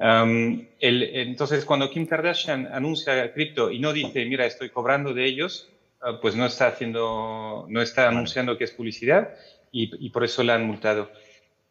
entonces, 0.00 1.64
cuando 1.64 1.90
Kim 1.90 2.06
Kardashian 2.06 2.68
anuncia 2.72 3.32
cripto 3.32 3.70
y 3.70 3.80
no 3.80 3.92
dice, 3.92 4.24
mira, 4.26 4.46
estoy 4.46 4.70
cobrando 4.70 5.12
de 5.12 5.24
ellos, 5.24 5.68
ah, 6.00 6.18
pues 6.20 6.36
no 6.36 6.46
está 6.46 6.68
haciendo, 6.68 7.66
no 7.68 7.82
está 7.82 8.08
anunciando 8.08 8.56
que 8.56 8.64
es 8.64 8.70
publicidad 8.70 9.34
y, 9.72 10.08
por 10.10 10.24
eso 10.24 10.42
la 10.42 10.54
han 10.54 10.66
multado. 10.66 11.10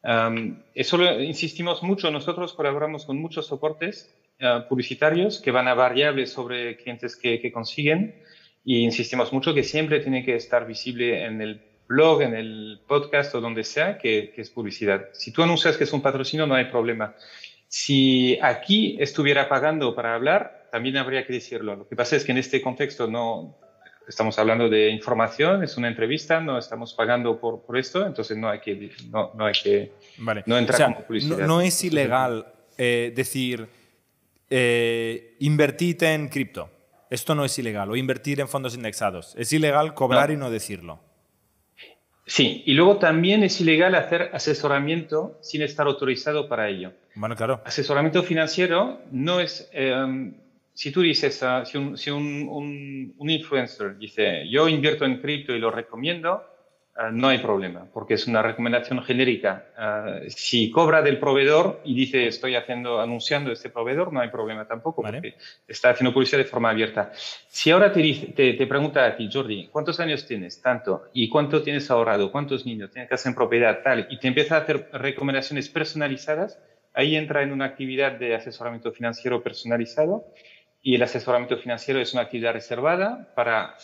Eso 0.03 0.97
lo 0.97 1.21
insistimos 1.21 1.83
mucho. 1.83 2.11
Nosotros 2.11 2.53
colaboramos 2.53 3.05
con 3.05 3.17
muchos 3.17 3.47
soportes 3.47 4.13
ah, 4.41 4.65
publicitarios 4.69 5.41
que 5.41 5.51
van 5.51 5.67
a 5.67 5.73
variables 5.73 6.31
sobre 6.31 6.77
clientes 6.77 7.15
que, 7.15 7.51
consiguen 7.51 8.15
y 8.63 8.83
insistimos 8.83 9.33
mucho 9.33 9.53
que 9.53 9.63
siempre 9.63 9.99
tiene 9.99 10.23
que 10.23 10.35
estar 10.35 10.65
visible 10.67 11.25
en 11.25 11.41
el 11.41 11.61
blog, 11.87 12.21
en 12.21 12.35
el 12.35 12.81
podcast 12.85 13.33
o 13.35 13.41
donde 13.41 13.63
sea 13.63 13.97
que, 13.97 14.31
que 14.35 14.41
es 14.41 14.49
publicidad. 14.49 15.09
Si 15.13 15.31
tú 15.31 15.41
anuncias 15.41 15.77
que 15.77 15.85
es 15.85 15.93
un 15.93 16.01
patrocinio, 16.01 16.45
no 16.45 16.55
hay 16.55 16.65
problema. 16.65 17.15
Si 17.67 18.37
aquí 18.41 18.97
estuviera 18.99 19.49
pagando 19.49 19.95
para 19.95 20.15
hablar, 20.15 20.67
también 20.71 20.97
habría 20.97 21.25
que 21.25 21.33
decirlo. 21.33 21.75
Lo 21.75 21.87
que 21.87 21.95
pasa 21.95 22.15
es 22.15 22.23
que 22.23 22.31
en 22.31 22.37
este 22.37 22.61
contexto 22.61 23.07
no 23.07 23.57
estamos 24.07 24.39
hablando 24.39 24.69
de 24.69 24.89
información, 24.89 25.63
es 25.63 25.77
una 25.77 25.87
entrevista, 25.87 26.39
no 26.39 26.57
estamos 26.57 26.93
pagando 26.93 27.39
por, 27.39 27.61
por 27.61 27.77
esto, 27.77 28.05
entonces 28.05 28.37
no 28.37 28.49
hay 28.49 28.59
que 28.59 28.91
no, 29.11 29.31
no 29.35 29.45
hay 29.45 29.53
que 29.53 29.91
no 30.45 30.57
entrar 30.57 30.93
como 30.93 31.05
publicidad. 31.05 31.45
No, 31.45 31.61
es 31.61 31.83
ilegal 31.83 32.45
eh, 32.77 33.11
decir 33.15 33.67
eh, 34.49 35.35
invertid 35.39 36.03
en 36.03 36.29
cripto. 36.29 36.69
Esto 37.09 37.35
no 37.35 37.45
es 37.45 37.57
ilegal. 37.57 37.89
O 37.89 37.95
invertir 37.95 38.39
en 38.39 38.47
fondos 38.47 38.75
indexados. 38.75 39.33
Es 39.37 39.53
ilegal 39.53 39.93
cobrar 39.93 40.31
y 40.31 40.35
no 40.35 40.49
decirlo. 40.49 40.99
Sí, 42.25 42.63
y 42.65 42.73
luego 42.73 42.97
también 42.97 43.43
es 43.43 43.61
ilegal 43.61 43.95
hacer 43.95 44.31
asesoramiento 44.33 45.37
sin 45.41 45.61
estar 45.61 45.87
autorizado 45.87 46.49
para 46.49 46.67
ello. 46.67 46.91
Bueno, 47.15 47.37
claro. 47.37 47.61
Asesoramiento 47.63 48.21
financiero 48.21 48.99
no 49.11 49.39
es, 49.39 49.69
em, 49.71 50.35
si 50.77 50.91
tú 50.91 51.01
dices, 51.01 51.41
ah, 51.41 51.65
si, 51.65 51.77
un, 51.77 51.97
si 51.97 52.11
un, 52.11 53.13
un, 53.17 53.29
influencer 53.29 53.97
dice, 53.97 54.47
yo 54.47 54.69
invierto 54.69 55.05
en 55.05 55.19
cripto 55.19 55.53
y 55.53 55.59
lo 55.59 55.71
recomiendo, 55.71 56.43
Ah, 56.99 57.11
no 57.11 57.27
hay 57.27 57.37
problema, 57.37 57.87
porque 57.93 58.15
es 58.15 58.25
una 58.25 58.41
recomendación 58.41 59.03
genérica. 59.03 59.67
Ah, 59.77 60.19
si 60.29 60.71
cobra 60.71 61.03
del 61.03 61.19
proveedor 61.19 61.79
y 61.85 61.93
dice 61.93 62.25
estoy 62.25 62.55
haciendo, 62.55 62.99
anunciando 62.99 63.51
este 63.51 63.69
proveedor, 63.69 64.11
no 64.11 64.19
hay 64.19 64.29
problema 64.29 64.67
tampoco, 64.67 65.03
porque 65.03 65.35
está 65.67 65.91
haciendo 65.91 66.11
publicidad 66.11 66.39
de 66.39 66.45
forma 66.45 66.71
abierta. 66.71 67.11
Si 67.49 67.69
ahora 67.69 67.91
te, 67.91 68.01
te, 68.35 68.53
te, 68.53 68.65
pregunta 68.65 69.05
a 69.05 69.15
ti, 69.15 69.29
Jordi, 69.31 69.67
¿cuántos 69.71 69.99
años 69.99 70.25
tienes? 70.25 70.59
Tanto. 70.59 71.03
¿Y 71.13 71.29
cuánto 71.29 71.61
tienes 71.61 71.91
ahorrado? 71.91 72.31
¿Cuántos 72.31 72.65
niños? 72.65 72.89
¿Tienes 72.89 73.07
casa 73.07 73.29
en 73.29 73.35
propiedad? 73.35 73.83
Tal. 73.83 74.07
Y 74.09 74.17
te 74.17 74.27
empieza 74.27 74.55
a 74.55 74.61
hacer 74.61 74.89
recomendaciones 74.91 75.69
personalizadas, 75.69 76.59
ahí 76.95 77.15
entra 77.15 77.43
en 77.43 77.51
una 77.51 77.65
actividad 77.65 78.13
de 78.13 78.33
asesoramiento 78.33 78.91
financiero 78.91 79.43
personalizado. 79.43 80.25
Y 80.81 80.95
el 80.95 81.03
asesoramiento 81.03 81.57
financiero 81.57 81.99
es 81.99 82.13
una 82.13 82.23
actividad 82.23 82.53
reservada 82.53 83.33
para 83.35 83.75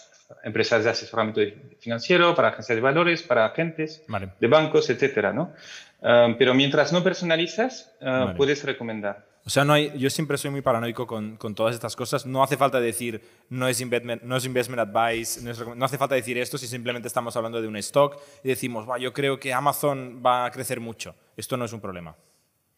empresas 0.43 0.83
de 0.83 0.89
asesoramiento 0.89 1.41
financiero, 1.79 2.33
para 2.35 2.49
agencias 2.49 2.75
de 2.75 2.81
valores, 2.81 3.23
para 3.23 3.45
agentes 3.45 4.03
de 4.39 4.47
bancos, 4.47 4.89
etcétera, 4.89 5.33
¿no? 5.33 5.53
Ah, 6.01 6.35
pero 6.37 6.53
mientras 6.53 6.91
no 6.91 7.03
personalizas, 7.03 7.93
ah, 8.01 8.33
puedes 8.35 8.63
recomendar. 8.63 9.25
O 9.45 9.49
sea, 9.49 9.65
no 9.65 9.73
hay, 9.73 9.91
yo 9.97 10.09
siempre 10.09 10.37
soy 10.37 10.51
muy 10.51 10.61
paranoico 10.61 11.05
con, 11.05 11.35
con, 11.35 11.53
todas 11.53 11.75
estas 11.75 11.97
cosas. 11.97 12.25
No 12.25 12.43
hace 12.43 12.55
falta 12.55 12.79
decir 12.79 13.21
no 13.49 13.67
es 13.67 13.81
investment, 13.81 14.23
no 14.23 14.37
es 14.37 14.45
investment 14.45 14.79
advice, 14.79 15.41
no, 15.41 15.85
hace 15.85 15.97
falta 15.97 16.15
decir 16.15 16.37
esto 16.37 16.57
si 16.57 16.65
simplemente 16.65 17.09
estamos 17.09 17.35
hablando 17.35 17.61
de 17.61 17.67
un 17.67 17.75
stock 17.77 18.19
y 18.43 18.47
decimos, 18.47 18.87
yo 19.01 19.11
creo 19.11 19.39
que 19.39 19.53
Amazon 19.53 20.21
va 20.25 20.45
a 20.45 20.51
crecer 20.51 20.79
mucho. 20.79 21.15
Esto 21.35 21.57
no 21.57 21.65
es 21.65 21.73
un 21.73 21.81
problema. 21.81 22.15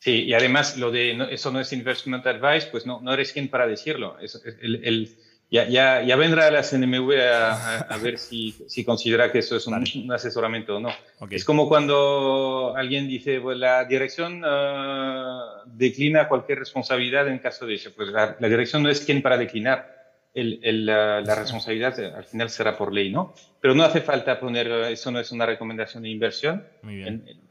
Sí, 0.06 0.26
y 0.26 0.36
además 0.36 0.78
lo 0.78 0.92
de 0.92 1.18
eso 1.32 1.52
no 1.52 1.60
es 1.60 1.74
investment 1.74 2.28
advice, 2.28 2.68
pues 2.70 2.86
no, 2.86 3.02
no 3.02 3.12
eres 3.12 3.34
quien 3.34 3.48
para 3.48 3.66
decirlo. 3.66 4.18
el, 4.62 5.10
ya, 5.50 5.68
ya, 5.68 6.04
ya 6.04 6.16
vendrá 6.16 6.52
la 6.52 6.62
CNMV 6.62 7.12
a, 7.22 7.80
a, 7.80 7.98
ver 7.98 8.20
si, 8.20 8.52
si, 8.68 8.86
considera 8.86 9.32
que 9.32 9.40
eso 9.40 9.56
es 9.56 9.66
un, 9.66 9.84
un 10.04 10.12
asesoramiento 10.12 10.76
o 10.76 10.80
no. 10.80 10.90
Okay. 11.22 11.38
Es 11.38 11.44
como 11.44 11.68
cuando 11.68 12.76
alguien 12.78 13.08
dice, 13.08 13.42
pues 13.42 13.58
la 13.58 13.84
dirección 13.86 14.46
uh, 14.46 15.68
declina 15.76 16.28
cualquier 16.28 16.60
responsabilidad 16.60 17.28
en 17.28 17.40
caso 17.40 17.66
de 17.66 17.74
eso. 17.74 17.90
Pues 17.96 18.10
la, 18.10 18.38
la 18.40 18.48
dirección 18.48 18.84
no 18.84 18.90
es 18.90 19.04
quien 19.04 19.24
para 19.24 19.40
declinar. 19.40 19.96
El, 20.36 20.60
el, 20.62 20.86
la, 20.86 21.22
la, 21.22 21.34
responsabilidad 21.34 21.98
eh, 21.98 22.12
al 22.16 22.26
final 22.26 22.52
será 22.52 22.78
por 22.78 22.94
ley, 22.94 23.10
¿no? 23.10 23.34
Pero 23.60 23.74
no 23.74 23.84
hace 23.84 24.02
falta 24.02 24.40
poner, 24.40 24.68
eso 24.92 25.10
no 25.10 25.20
es 25.20 25.32
una 25.32 25.48
recomendación 25.48 26.04
de 26.04 26.10
inversión. 26.10 26.64
Muy 26.84 26.98
bien. 26.98 27.24
En, 27.26 27.45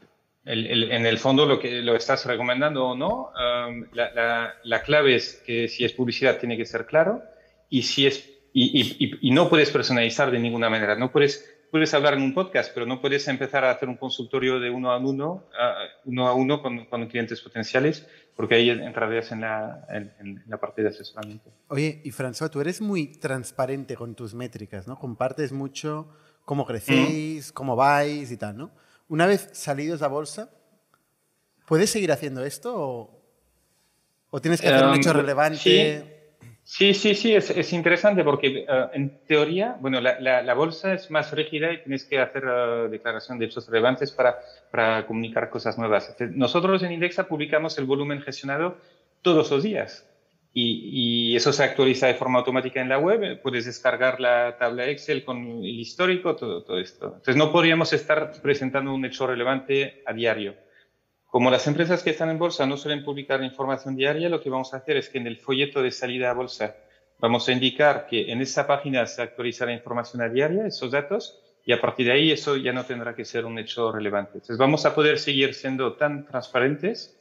el, 0.45 0.67
el, 0.67 0.91
en 0.91 1.05
el 1.05 1.17
fondo 1.17 1.45
lo 1.45 1.59
que 1.59 1.81
lo 1.81 1.95
estás 1.95 2.25
recomendando 2.25 2.85
o 2.89 2.95
no, 2.95 3.31
um, 3.33 3.85
la, 3.93 4.13
la, 4.13 4.53
la, 4.63 4.81
clave 4.83 5.15
es 5.15 5.41
que 5.45 5.67
si 5.67 5.83
es 5.83 5.93
publicidad 5.93 6.37
tiene 6.37 6.55
que 6.55 6.65
ser 6.65 6.85
claro 6.85 7.23
y 7.69 7.81
si 7.81 8.05
es 8.05 8.29
y, 8.53 8.79
y, 8.79 9.17
y, 9.21 9.31
no 9.31 9.49
puedes 9.49 9.69
personalizar 9.69 10.31
de 10.31 10.39
ninguna 10.39 10.69
manera, 10.69 10.95
no 10.95 11.11
puedes 11.11 11.51
puedes 11.71 11.93
hablar 11.93 12.13
en 12.13 12.21
un 12.21 12.33
podcast, 12.33 12.71
pero 12.73 12.85
no 12.85 13.01
puedes 13.01 13.27
empezar 13.27 13.65
a 13.65 13.71
hacer 13.71 13.89
un 13.89 13.97
consultorio 13.97 14.61
de 14.61 14.69
uno 14.69 14.91
a 14.91 14.97
uno, 14.97 15.43
uh, 15.51 16.09
uno 16.09 16.27
a 16.27 16.33
uno 16.33 16.61
con, 16.61 16.85
con, 16.85 17.05
clientes 17.07 17.41
potenciales, 17.41 18.07
porque 18.33 18.55
ahí 18.55 18.69
entrarías 18.69 19.33
en 19.33 19.41
la, 19.41 19.85
en, 19.89 20.13
en 20.19 20.43
la 20.47 20.57
parte 20.57 20.83
de 20.83 20.89
asesoramiento. 20.89 21.51
Oye, 21.67 22.01
y 22.05 22.11
François, 22.11 22.49
tú 22.49 22.61
eres 22.61 22.79
muy 22.79 23.07
transparente 23.07 23.97
con 23.97 24.15
tus 24.15 24.33
métricas, 24.33 24.87
¿no? 24.87 24.97
Compartes 24.97 25.51
mucho 25.51 26.07
cómo 26.45 26.65
crecéis, 26.65 27.51
mm. 27.51 27.53
cómo 27.53 27.75
vais 27.75 28.31
y 28.31 28.37
tal, 28.37 28.55
¿no? 28.55 28.71
Una 29.07 29.25
vez 29.25 29.49
salidos 29.53 30.01
a 30.01 30.07
bolsa, 30.07 30.49
¿puedes 31.67 31.89
seguir 31.89 32.11
haciendo 32.11 32.43
esto 32.43 32.73
o, 32.75 33.21
o 34.29 34.41
tienes 34.41 34.61
que 34.61 34.67
hacer 34.67 34.83
um, 34.83 34.91
un 34.91 34.97
hecho 34.97 35.13
relevante? 35.13 35.59
Sí. 35.59 36.11
Sí, 36.67 36.95
sí, 36.95 37.13
sí, 37.13 37.35
es, 37.35 37.51
es 37.51 37.73
interesante 37.73 38.23
porque 38.23 38.65
uh, 38.67 38.89
en 38.91 39.19
teoría, 39.27 39.77
bueno, 39.79 40.01
la, 40.01 40.19
la, 40.19 40.41
la, 40.41 40.53
bolsa 40.55 40.95
es 40.95 41.11
más 41.11 41.31
rígida 41.31 41.71
y 41.71 41.83
tienes 41.83 42.05
que 42.05 42.19
hacer 42.19 42.43
uh, 42.43 42.89
declaración 42.89 43.37
de 43.37 43.45
hechos 43.45 43.67
relevantes 43.67 44.11
para, 44.11 44.39
para 44.71 45.05
comunicar 45.05 45.51
cosas 45.51 45.77
nuevas. 45.77 46.15
Nosotros 46.31 46.81
en 46.81 46.91
Indexa 46.91 47.27
publicamos 47.27 47.77
el 47.77 47.85
volumen 47.85 48.19
gestionado 48.19 48.77
todos 49.21 49.51
los 49.51 49.61
días 49.61 50.07
y, 50.57 51.33
y, 51.33 51.35
eso 51.35 51.51
se 51.51 51.65
actualiza 51.65 52.07
de 52.07 52.13
forma 52.13 52.39
automática 52.39 52.79
en 52.79 52.87
la 52.87 52.97
web. 52.97 53.41
Puedes 53.41 53.65
descargar 53.65 54.21
la 54.21 54.55
tabla 54.57 54.87
Excel 54.87 55.25
con 55.25 55.37
el 55.37 55.79
histórico, 55.81 56.37
todo, 56.37 56.63
todo 56.63 56.79
esto. 56.79 57.07
Entonces 57.07 57.35
no 57.35 57.51
podríamos 57.51 57.91
estar 57.91 58.31
presentando 58.41 58.93
un 58.93 59.03
hecho 59.03 59.27
relevante 59.27 60.01
a 60.05 60.13
diario. 60.13 60.55
Como 61.25 61.51
las 61.51 61.67
empresas 61.67 62.03
que 62.03 62.11
están 62.11 62.29
en 62.29 62.39
bolsa 62.39 62.65
no 62.65 62.77
suelen 62.77 63.03
publicar 63.03 63.43
información 63.43 63.97
diaria, 63.97 64.29
lo 64.29 64.39
que 64.39 64.49
vamos 64.49 64.73
a 64.73 64.77
hacer 64.77 64.95
es 64.95 65.09
que 65.09 65.17
en 65.17 65.27
el 65.27 65.35
folleto 65.35 65.83
de 65.83 65.91
salida 65.91 66.31
a 66.31 66.33
bolsa 66.33 66.77
vamos 67.19 67.49
a 67.49 67.51
indicar 67.51 68.07
que 68.09 68.31
en 68.31 68.39
esa 68.39 68.65
página 68.65 69.05
se 69.07 69.21
actualiza 69.21 69.65
la 69.65 69.73
información 69.73 70.21
a 70.21 70.29
diaria, 70.29 70.65
esos 70.65 70.89
datos, 70.89 71.37
y 71.65 71.73
a 71.73 71.81
partir 71.81 72.05
de 72.05 72.13
ahí 72.13 72.31
eso 72.31 72.55
ya 72.55 72.71
no 72.71 72.85
tendrá 72.85 73.13
que 73.13 73.25
ser 73.25 73.43
un 73.43 73.59
hecho 73.59 73.91
relevante. 73.91 74.35
Entonces 74.35 74.57
vamos 74.57 74.85
a 74.85 74.95
poder 74.95 75.19
seguir 75.19 75.53
siendo 75.53 75.95
tan 75.95 76.25
transparentes 76.25 77.19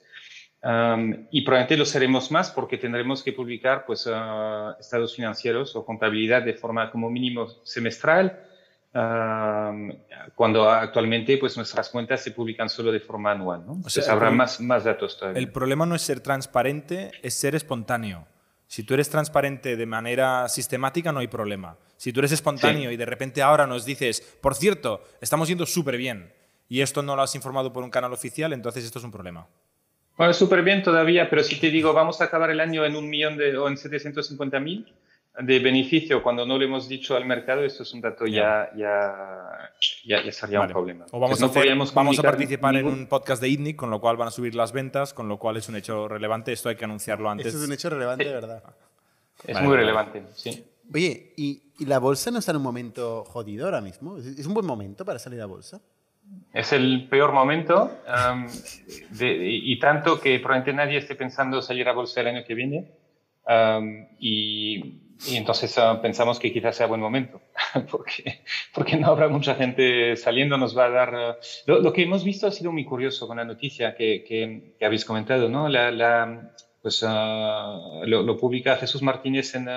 um, 0.64 1.26
y 1.30 1.42
probablemente 1.42 1.76
lo 1.76 1.84
seremos 1.84 2.30
más 2.30 2.50
porque 2.50 2.78
tendremos 2.78 3.22
que 3.22 3.32
publicar 3.32 3.84
pues, 3.86 4.06
uh, 4.06 4.78
estados 4.80 5.14
financieros 5.14 5.76
o 5.76 5.84
contabilidad 5.84 6.42
de 6.42 6.54
forma 6.54 6.90
como 6.90 7.10
mínimo 7.10 7.46
semestral, 7.62 8.40
cuando 10.36 10.70
actualmente 10.70 11.36
pues 11.38 11.56
nuestras 11.56 11.88
cuentas 11.88 12.22
se 12.22 12.30
publican 12.30 12.68
solo 12.68 12.92
de 12.92 13.00
forma 13.00 13.32
anual. 13.32 13.66
¿no? 13.66 13.72
O 13.72 13.74
sea, 13.74 14.02
Entonces 14.02 14.08
habrá 14.08 14.30
más, 14.30 14.60
más 14.60 14.84
datos 14.84 15.18
todavía. 15.18 15.40
El 15.40 15.50
problema 15.50 15.84
no 15.84 15.96
es 15.96 16.02
ser 16.02 16.20
transparente, 16.20 17.10
es 17.22 17.34
ser 17.34 17.56
espontáneo. 17.56 18.28
Si 18.66 18.84
tú 18.84 18.94
eres 18.94 19.10
transparente 19.10 19.76
de 19.76 19.86
manera 19.86 20.48
sistemática, 20.48 21.12
no 21.12 21.20
hay 21.20 21.28
problema. 21.28 21.76
Si 21.96 22.12
tú 22.12 22.20
eres 22.20 22.32
espontáneo 22.32 22.90
sí. 22.90 22.94
y 22.94 22.96
de 22.96 23.04
repente 23.04 23.42
ahora 23.42 23.66
nos 23.66 23.84
dices, 23.84 24.20
por 24.40 24.54
cierto, 24.54 25.02
estamos 25.20 25.48
yendo 25.48 25.66
súper 25.66 25.96
bien 25.96 26.32
y 26.68 26.80
esto 26.80 27.02
no 27.02 27.16
lo 27.16 27.22
has 27.22 27.34
informado 27.34 27.72
por 27.72 27.84
un 27.84 27.90
canal 27.90 28.12
oficial, 28.12 28.52
entonces 28.52 28.84
esto 28.84 28.98
es 28.98 29.04
un 29.04 29.10
problema. 29.10 29.46
Bueno, 30.16 30.32
súper 30.32 30.62
bien 30.62 30.82
todavía, 30.82 31.28
pero 31.28 31.42
si 31.42 31.58
te 31.58 31.70
digo, 31.70 31.92
vamos 31.92 32.20
a 32.20 32.24
acabar 32.24 32.50
el 32.50 32.60
año 32.60 32.84
en 32.84 32.94
un 32.94 33.08
millón 33.08 33.36
de, 33.36 33.56
o 33.56 33.68
en 33.68 33.76
750 33.76 34.60
mil, 34.60 34.86
de 35.40 35.58
beneficio 35.58 36.22
cuando 36.22 36.46
no 36.46 36.56
lo 36.56 36.64
hemos 36.64 36.88
dicho 36.88 37.16
al 37.16 37.24
mercado, 37.24 37.64
esto 37.64 37.82
es 37.82 37.92
un 37.92 38.00
dato 38.00 38.24
ya, 38.24 38.70
ya, 38.76 39.72
ya, 40.04 40.22
ya 40.22 40.32
sería 40.32 40.60
vale. 40.60 40.70
un 40.70 40.72
problema. 40.72 41.06
O 41.10 41.18
vamos, 41.18 41.38
Entonces, 41.38 41.56
a, 41.56 41.60
hacer, 41.60 41.76
no 41.76 41.84
vamos 41.92 42.18
a 42.20 42.22
participar 42.22 42.74
ningún... 42.74 42.92
en 42.92 42.98
un 43.00 43.06
podcast 43.08 43.42
de 43.42 43.48
ITNIC, 43.48 43.76
con 43.76 43.90
lo 43.90 44.00
cual 44.00 44.16
van 44.16 44.28
a 44.28 44.30
subir 44.30 44.54
las 44.54 44.72
ventas, 44.72 45.12
con 45.12 45.26
lo 45.28 45.38
cual 45.38 45.56
es 45.56 45.68
un 45.68 45.74
hecho 45.74 46.06
relevante. 46.06 46.52
Esto 46.52 46.68
hay 46.68 46.76
que 46.76 46.84
anunciarlo 46.84 47.28
antes. 47.28 47.48
Esto 47.48 47.58
es 47.58 47.66
un 47.66 47.74
hecho 47.74 47.90
relevante, 47.90 48.22
sí. 48.22 48.28
de 48.28 48.34
verdad. 48.34 48.62
Es 49.44 49.54
vale, 49.54 49.66
muy 49.66 49.76
relevante, 49.76 50.22
sí. 50.34 50.64
Oye, 50.92 51.32
¿y, 51.36 51.62
¿y, 51.78 51.86
la 51.86 51.98
bolsa 51.98 52.30
no 52.30 52.38
está 52.38 52.52
en 52.52 52.58
un 52.58 52.62
momento 52.62 53.24
jodido 53.24 53.64
ahora 53.64 53.80
mismo? 53.80 54.18
¿Es 54.18 54.46
un 54.46 54.54
buen 54.54 54.66
momento 54.66 55.04
para 55.04 55.18
salir 55.18 55.40
a 55.40 55.46
bolsa? 55.46 55.80
Es 56.52 56.72
el 56.72 57.08
peor 57.08 57.32
momento 57.32 57.90
y 59.20 59.78
tanto 59.80 60.20
que 60.20 60.38
probablemente 60.38 60.72
nadie 60.72 60.98
esté 60.98 61.14
pensando 61.16 61.60
salir 61.62 61.88
a 61.88 61.92
bolsa 61.92 62.20
el 62.20 62.28
año 62.28 62.44
que 62.44 62.54
viene. 62.54 62.92
Y 65.26 65.36
entonces 65.36 65.76
uh, 65.78 66.00
pensamos 66.00 66.38
que 66.38 66.52
quizás 66.52 66.76
sea 66.76 66.86
buen 66.86 67.00
momento, 67.00 67.40
porque, 67.90 68.42
porque 68.74 68.96
no 68.96 69.08
habrá 69.08 69.28
mucha 69.28 69.54
gente 69.54 70.16
saliendo, 70.16 70.58
nos 70.58 70.76
va 70.76 70.86
a 70.86 70.90
dar... 70.90 71.14
Uh, 71.14 71.82
lo, 71.82 71.92
que 71.92 72.02
hemos 72.02 72.24
visto 72.24 72.46
ha 72.46 72.50
sido 72.50 72.72
muy 72.72 72.84
curioso 72.84 73.26
con 73.26 73.38
la 73.38 73.44
noticia 73.44 73.94
que, 73.94 74.24
que, 74.26 74.84
habéis 74.84 75.04
comentado, 75.04 75.48
¿no? 75.48 75.68
La, 75.68 76.52
pues 76.82 77.02
uh, 77.02 78.04
lo, 78.04 78.36
publica 78.36 78.76
Jesús 78.76 79.02
Martínez 79.02 79.54
en 79.54 79.68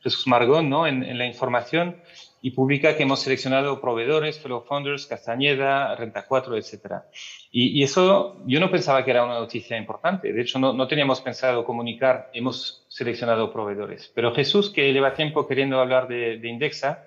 Jesús 0.00 0.26
Margón, 0.26 0.68
¿no? 0.68 0.86
En, 0.86 1.16
la 1.16 1.26
información 1.26 1.96
y 2.44 2.50
publica 2.50 2.96
que 2.96 3.04
hemos 3.04 3.20
seleccionado 3.20 3.80
proveedores, 3.80 4.40
fellow 4.40 4.64
founders, 4.64 5.06
Castañeda, 5.06 5.94
Renta 5.94 6.26
4, 6.26 6.56
etc. 6.56 7.04
Y, 7.52 7.78
y, 7.78 7.84
eso 7.84 8.42
yo 8.46 8.58
no 8.58 8.68
pensaba 8.68 9.04
que 9.04 9.12
era 9.12 9.24
una 9.24 9.38
noticia 9.38 9.78
importante. 9.78 10.32
De 10.32 10.42
hecho, 10.42 10.58
no, 10.58 10.72
no, 10.72 10.88
teníamos 10.88 11.20
pensado 11.20 11.64
comunicar, 11.64 12.30
hemos 12.34 12.84
seleccionado 12.88 13.52
proveedores. 13.52 14.10
Pero 14.12 14.34
Jesús, 14.34 14.70
que 14.70 14.92
lleva 14.92 15.14
tiempo 15.14 15.46
queriendo 15.46 15.80
hablar 15.80 16.08
de, 16.08 16.38
de 16.38 16.48
Indexa 16.48 17.06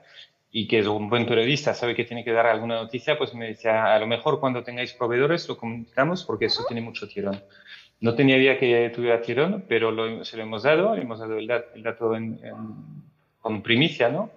y 0.51 0.69
que 0.69 0.79
es 0.79 0.87
un 0.87 1.09
buen 1.09 1.25
periodista, 1.25 1.73
sabe 1.73 1.95
que 1.95 2.05
tiene 2.05 2.23
que 2.23 2.31
dar 2.31 2.47
alguna 2.47 2.75
noticia, 2.75 3.17
pues 3.17 3.35
me 3.35 3.47
decía, 3.47 3.93
a 3.93 3.99
lo 3.99 4.07
mejor 4.07 4.39
cuando 4.39 4.63
tengáis 4.63 4.93
proveedores 4.93 5.49
lo 5.49 5.57
comunicamos 5.57 6.23
porque 6.23 6.45
eso 6.45 6.63
tiene 6.65 6.79
mucho 6.79 7.09
tirón. 7.09 7.43
No 7.99 8.15
tenía 8.15 8.37
idea 8.37 8.57
que 8.57 8.89
tuviera 8.95 9.21
tirón, 9.21 9.65
pero 9.67 9.91
lo, 9.91 10.23
se 10.23 10.37
lo 10.37 10.43
hemos 10.43 10.63
dado, 10.63 10.95
hemos 10.95 11.19
dado 11.19 11.37
el, 11.37 11.47
dat, 11.47 11.65
el 11.75 11.83
dato 11.83 12.15
en, 12.15 12.39
en, 12.41 12.55
con 13.41 13.61
primicia, 13.61 14.07
¿no? 14.07 14.31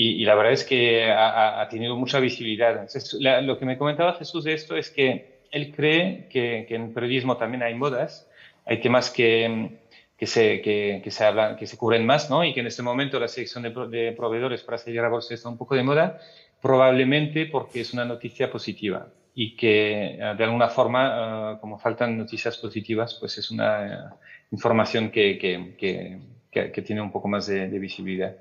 Y, 0.00 0.22
y, 0.22 0.24
la 0.24 0.36
verdad 0.36 0.52
es 0.52 0.62
que 0.62 1.10
ha, 1.10 1.60
ha 1.60 1.68
tenido 1.68 1.96
mucha 1.96 2.20
visibilidad. 2.20 2.70
Entonces, 2.70 3.14
la, 3.14 3.40
lo 3.40 3.58
que 3.58 3.66
me 3.66 3.76
comentaba 3.76 4.14
Jesús 4.14 4.44
de 4.44 4.52
esto 4.52 4.76
es 4.76 4.90
que 4.90 5.40
él 5.50 5.74
cree 5.74 6.28
que, 6.30 6.66
que, 6.68 6.76
en 6.76 6.94
periodismo 6.94 7.36
también 7.36 7.64
hay 7.64 7.74
modas, 7.74 8.30
hay 8.64 8.80
temas 8.80 9.10
que, 9.10 9.70
que, 10.16 10.26
se, 10.26 10.60
que, 10.60 11.00
que, 11.02 11.10
se 11.10 11.24
hablan, 11.24 11.56
que 11.56 11.66
se 11.66 11.76
cubren 11.76 12.06
más, 12.06 12.30
¿no? 12.30 12.44
Y 12.44 12.54
que 12.54 12.60
en 12.60 12.68
este 12.68 12.80
momento 12.80 13.18
la 13.18 13.26
selección 13.26 13.64
de, 13.64 13.70
de 13.88 14.12
proveedores 14.12 14.62
para 14.62 14.78
salir 14.78 15.00
a 15.00 15.08
bolsa 15.08 15.34
está 15.34 15.48
un 15.48 15.58
poco 15.58 15.74
de 15.74 15.82
moda, 15.82 16.20
probablemente 16.62 17.46
porque 17.46 17.80
es 17.80 17.92
una 17.92 18.04
noticia 18.04 18.52
positiva 18.52 19.08
y 19.34 19.56
que 19.56 20.14
eh, 20.14 20.34
de 20.38 20.44
alguna 20.44 20.68
forma, 20.68 21.54
uh, 21.54 21.60
como 21.60 21.76
faltan 21.76 22.16
noticias 22.16 22.56
positivas, 22.56 23.16
pues 23.18 23.36
es 23.38 23.50
una 23.50 24.12
uh, 24.12 24.54
información 24.54 25.10
que, 25.10 25.38
que, 25.38 26.20
que, 26.52 26.82
tiene 26.82 27.02
un 27.02 27.10
poco 27.10 27.26
más 27.26 27.48
de, 27.48 27.68
de 27.68 27.78
visibilidad. 27.80 28.36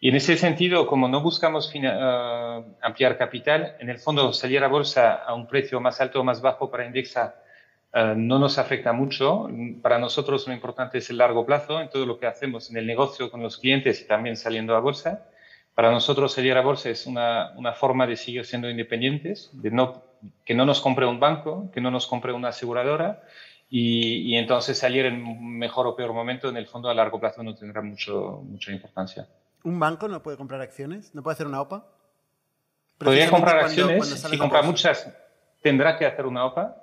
Y 0.00 0.08
en 0.10 0.16
ese 0.16 0.36
sentido, 0.36 0.86
como 0.86 1.08
no 1.08 1.20
buscamos 1.20 1.72
uh, 1.74 2.64
ampliar 2.80 3.18
capital, 3.18 3.76
en 3.80 3.90
el 3.90 3.98
fondo 3.98 4.32
salir 4.32 4.62
a 4.62 4.68
bolsa 4.68 5.14
a 5.14 5.34
un 5.34 5.46
precio 5.46 5.80
más 5.80 6.00
alto 6.00 6.20
o 6.20 6.24
más 6.24 6.40
bajo 6.40 6.70
para 6.70 6.86
Indexa 6.86 7.34
uh, 7.92 8.14
no 8.16 8.38
nos 8.38 8.58
afecta 8.58 8.92
mucho. 8.92 9.48
Para 9.82 9.98
nosotros 9.98 10.46
lo 10.46 10.54
importante 10.54 10.98
es 10.98 11.10
el 11.10 11.18
largo 11.18 11.44
plazo 11.44 11.80
en 11.80 11.88
todo 11.88 12.06
lo 12.06 12.18
que 12.18 12.26
hacemos 12.26 12.70
en 12.70 12.76
el 12.76 12.86
negocio 12.86 13.30
con 13.30 13.42
los 13.42 13.58
clientes 13.58 14.00
y 14.00 14.06
también 14.06 14.36
saliendo 14.36 14.76
a 14.76 14.80
bolsa. 14.80 15.26
Para 15.74 15.90
nosotros 15.90 16.32
salir 16.32 16.56
a 16.56 16.62
bolsa 16.62 16.88
es 16.88 17.06
una, 17.06 17.52
una 17.56 17.72
forma 17.72 18.06
de 18.06 18.16
seguir 18.16 18.46
siendo 18.46 18.70
independientes, 18.70 19.50
de 19.52 19.70
no, 19.70 20.04
que 20.44 20.54
no 20.54 20.64
nos 20.64 20.80
compre 20.80 21.06
un 21.06 21.20
banco, 21.20 21.70
que 21.72 21.80
no 21.80 21.90
nos 21.90 22.06
compre 22.06 22.32
una 22.32 22.48
aseguradora, 22.48 23.22
y, 23.68 24.32
y, 24.32 24.36
entonces 24.36 24.78
salir 24.78 25.06
en 25.06 25.58
mejor 25.58 25.88
o 25.88 25.96
peor 25.96 26.12
momento, 26.12 26.48
en 26.48 26.56
el 26.56 26.68
fondo 26.68 26.88
a 26.88 26.94
largo 26.94 27.18
plazo 27.18 27.42
no 27.42 27.54
tendrá 27.56 27.82
mucho, 27.82 28.40
mucha 28.44 28.70
importancia. 28.70 29.26
¿Un 29.64 29.78
banco 29.80 30.08
no 30.08 30.22
puede 30.22 30.36
comprar 30.36 30.60
acciones? 30.60 31.14
¿No 31.14 31.22
puede 31.22 31.34
hacer 31.34 31.46
una 31.46 31.60
OPA? 31.60 31.86
Podría 32.98 33.28
comprar 33.30 33.60
cuando, 33.60 33.68
acciones, 33.68 33.98
cuando 33.98 34.16
si 34.16 34.38
compra 34.38 34.62
muchas 34.62 35.12
tendrá 35.62 35.98
que 35.98 36.06
hacer 36.06 36.26
una 36.26 36.44
OPA. 36.44 36.82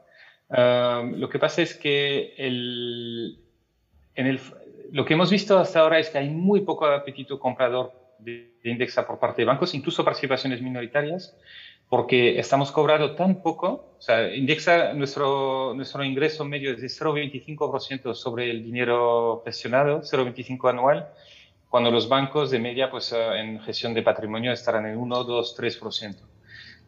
Uh, 0.50 1.16
lo 1.16 1.30
que 1.30 1.40
pasa 1.40 1.62
es 1.62 1.74
que 1.74 2.34
el, 2.38 3.40
en 4.16 4.28
el, 4.28 4.40
lo 4.92 5.06
que 5.06 5.14
hemos 5.14 5.32
visto 5.32 5.58
hasta 5.58 5.80
ahora 5.80 6.00
es 6.00 6.10
que 6.10 6.18
hay 6.18 6.30
muy 6.30 6.62
poco 6.62 6.86
apetito 6.86 7.40
comprador 7.40 7.94
de, 8.20 8.58
de 8.62 8.70
Indexa 8.70 9.08
por 9.08 9.20
parte 9.20 9.42
de 9.42 9.46
bancos, 9.46 9.74
incluso 9.74 10.04
participaciones 10.04 10.62
minoritarias, 10.62 11.36
porque 11.90 12.38
estamos 12.40 12.72
cobrando 12.72 13.16
tan 13.16 13.42
poco. 13.42 13.96
O 13.98 14.02
sea, 14.02 14.36
Indexa, 14.36 14.94
nuestro, 14.94 15.74
nuestro 15.76 16.04
ingreso 16.04 16.44
medio 16.44 16.74
es 16.74 16.82
de 16.82 16.88
0,25% 16.88 18.14
sobre 18.14 18.52
el 18.52 18.64
dinero 18.64 19.42
gestionado, 19.46 20.02
0,25 20.02 20.70
anual 20.70 21.10
cuando 21.74 21.90
los 21.90 22.08
bancos 22.08 22.52
de 22.52 22.60
media 22.60 22.92
pues, 22.92 23.12
eh, 23.14 23.40
en 23.40 23.60
gestión 23.62 23.96
de 23.96 24.04
patrimonio 24.04 24.52
estarán 24.52 24.86
en 24.86 24.96
1, 24.96 25.24
2, 25.24 25.58
3%. 25.58 26.16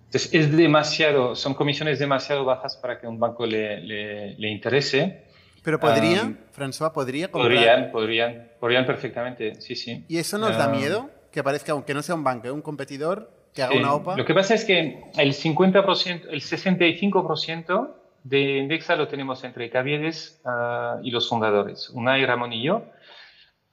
Entonces, 0.06 0.32
es 0.32 0.56
demasiado, 0.56 1.36
son 1.36 1.56
comisiones 1.56 1.98
demasiado 1.98 2.46
bajas 2.46 2.78
para 2.78 3.00
que 3.00 3.08
un 3.08 3.20
banco 3.20 3.48
le, 3.48 3.82
le, 3.82 4.48
interese. 4.48 5.24
Pero 5.64 5.80
podría, 5.80 6.32
François, 6.56 6.94
podría 6.94 7.32
comprar. 7.32 7.52
Podrían, 7.52 7.92
podrían, 7.92 8.52
podrían 8.60 8.86
perfectamente, 8.86 9.60
sí, 9.60 9.76
sí. 9.76 10.06
¿Y 10.08 10.20
eso 10.20 10.38
nos 10.38 10.56
da 10.56 10.68
miedo? 10.68 11.10
Que 11.32 11.40
aparezca, 11.40 11.72
aunque 11.72 11.96
no 11.96 12.04
sea 12.04 12.14
un 12.14 12.24
banco, 12.24 12.54
un 12.54 12.62
competidor 12.62 13.32
que 13.56 13.64
haga 13.64 13.76
una 13.76 13.92
OPA. 13.92 14.16
Lo 14.16 14.24
que 14.24 14.36
pasa 14.36 14.54
es 14.54 14.66
que 14.66 15.02
el 15.18 15.34
50%, 15.34 16.28
el 16.30 16.42
65% 16.42 17.90
de 18.24 18.58
Indexa 18.60 18.96
lo 18.96 19.08
tenemos 19.08 19.44
entre 19.44 19.68
Caviedes 19.72 20.40
ah, 20.46 21.00
y 21.02 21.10
los 21.10 21.28
fundadores, 21.28 21.90
Unai, 21.90 22.24
Ramón 22.24 22.54
y 22.54 22.62
yo. 22.62 22.84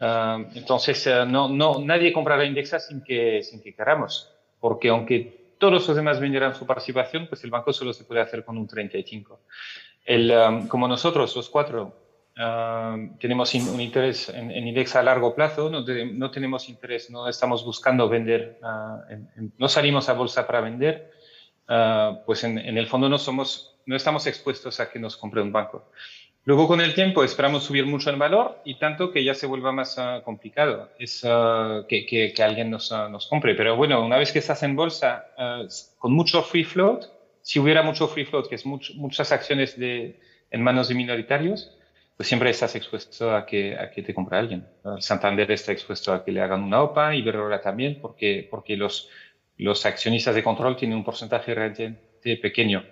Ah, 0.04 0.44
entonces, 0.56 1.06
eh, 1.06 1.24
no, 1.28 1.48
no, 1.48 1.78
nadie 1.78 2.12
comprará 2.12 2.44
Indexa 2.44 2.80
sin 2.80 3.04
que, 3.04 3.40
sin 3.44 3.62
que 3.62 3.72
queramos, 3.72 4.34
porque 4.58 4.88
aunque 4.88 5.54
todos 5.58 5.86
los 5.86 5.96
demás 5.96 6.18
vendieran 6.18 6.56
su 6.56 6.66
participación, 6.66 7.28
pues 7.28 7.44
el 7.44 7.50
banco 7.50 7.72
solo 7.72 7.92
se 7.92 8.02
puede 8.02 8.20
hacer 8.20 8.44
con 8.44 8.58
un 8.58 8.66
35. 8.66 9.38
El, 10.04 10.32
um, 10.32 10.66
como 10.66 10.88
nosotros, 10.88 11.36
los 11.36 11.48
cuatro, 11.48 11.96
um, 12.36 13.16
tenemos 13.18 13.54
un 13.54 13.80
interés 13.80 14.28
en, 14.28 14.50
Indexa 14.50 14.98
a 14.98 15.04
largo 15.04 15.36
plazo, 15.36 15.70
no, 15.70 15.82
no, 15.82 16.30
tenemos 16.32 16.68
interés, 16.68 17.08
no 17.08 17.28
estamos 17.28 17.64
buscando 17.64 18.08
vender, 18.08 18.58
uh, 18.60 19.46
no 19.56 19.68
salimos 19.68 20.08
a 20.08 20.14
bolsa 20.14 20.48
para 20.48 20.62
vender, 20.62 21.12
uh, 21.68 22.24
pues 22.26 22.42
en, 22.42 22.58
en, 22.58 22.76
el 22.76 22.88
fondo 22.88 23.08
no, 23.08 23.18
somos, 23.18 23.78
no 23.86 23.94
estamos 23.94 24.26
expuestos 24.26 24.80
a 24.80 24.90
que 24.90 24.98
nos 24.98 25.16
compre 25.16 25.42
un 25.42 25.52
banco. 25.52 25.92
Luego 26.44 26.66
con 26.66 26.80
el 26.80 26.94
tiempo 26.94 27.22
esperamos 27.22 27.62
subir 27.62 27.86
mucho 27.86 28.10
en 28.10 28.18
valor 28.18 28.60
y 28.64 28.74
tanto 28.74 29.12
que 29.12 29.22
ya 29.22 29.32
se 29.32 29.46
vuelva 29.46 29.70
más 29.70 29.96
ah, 29.98 30.22
complicado 30.24 30.90
es, 30.98 31.24
ah, 31.24 31.84
que, 31.88 32.04
que, 32.04 32.42
alguien 32.42 32.68
nos, 32.68 32.90
ah, 32.90 33.08
nos, 33.08 33.28
compre. 33.28 33.54
Pero 33.54 33.76
bueno, 33.76 34.04
una 34.04 34.16
vez 34.16 34.32
que 34.32 34.40
estás 34.40 34.62
en 34.64 34.74
bolsa 34.74 35.26
con 35.98 36.12
mucho 36.12 36.42
free 36.42 36.64
float, 36.64 37.04
si 37.42 37.60
hubiera 37.60 37.82
mucho 37.82 38.08
free 38.08 38.24
float, 38.24 38.48
que 38.48 38.56
es 38.56 38.66
muchas 38.66 39.30
acciones 39.30 39.78
de, 39.78 40.18
en 40.50 40.62
manos 40.62 40.88
de 40.88 40.96
minoritarios, 40.96 41.76
pues 42.16 42.28
siempre 42.28 42.50
estás 42.50 42.74
expuesto 42.74 43.34
a 43.34 43.46
que, 43.46 43.76
a 43.78 43.90
que 43.90 44.02
te 44.02 44.12
compre 44.12 44.38
alguien. 44.38 44.66
Santander 44.98 45.50
está 45.52 45.70
expuesto 45.70 46.12
a 46.12 46.24
que 46.24 46.32
le 46.32 46.40
hagan 46.40 46.62
una 46.62 46.82
OPA, 46.82 47.14
Iberdrola 47.14 47.60
también, 47.60 47.98
porque, 48.00 48.46
porque 48.50 48.76
los, 48.76 49.08
los 49.58 49.86
accionistas 49.86 50.34
de 50.34 50.42
control 50.42 50.76
tienen 50.76 50.98
un 50.98 51.04
porcentaje 51.04 51.54
realmente 51.54 52.36
pequeño. 52.36 52.84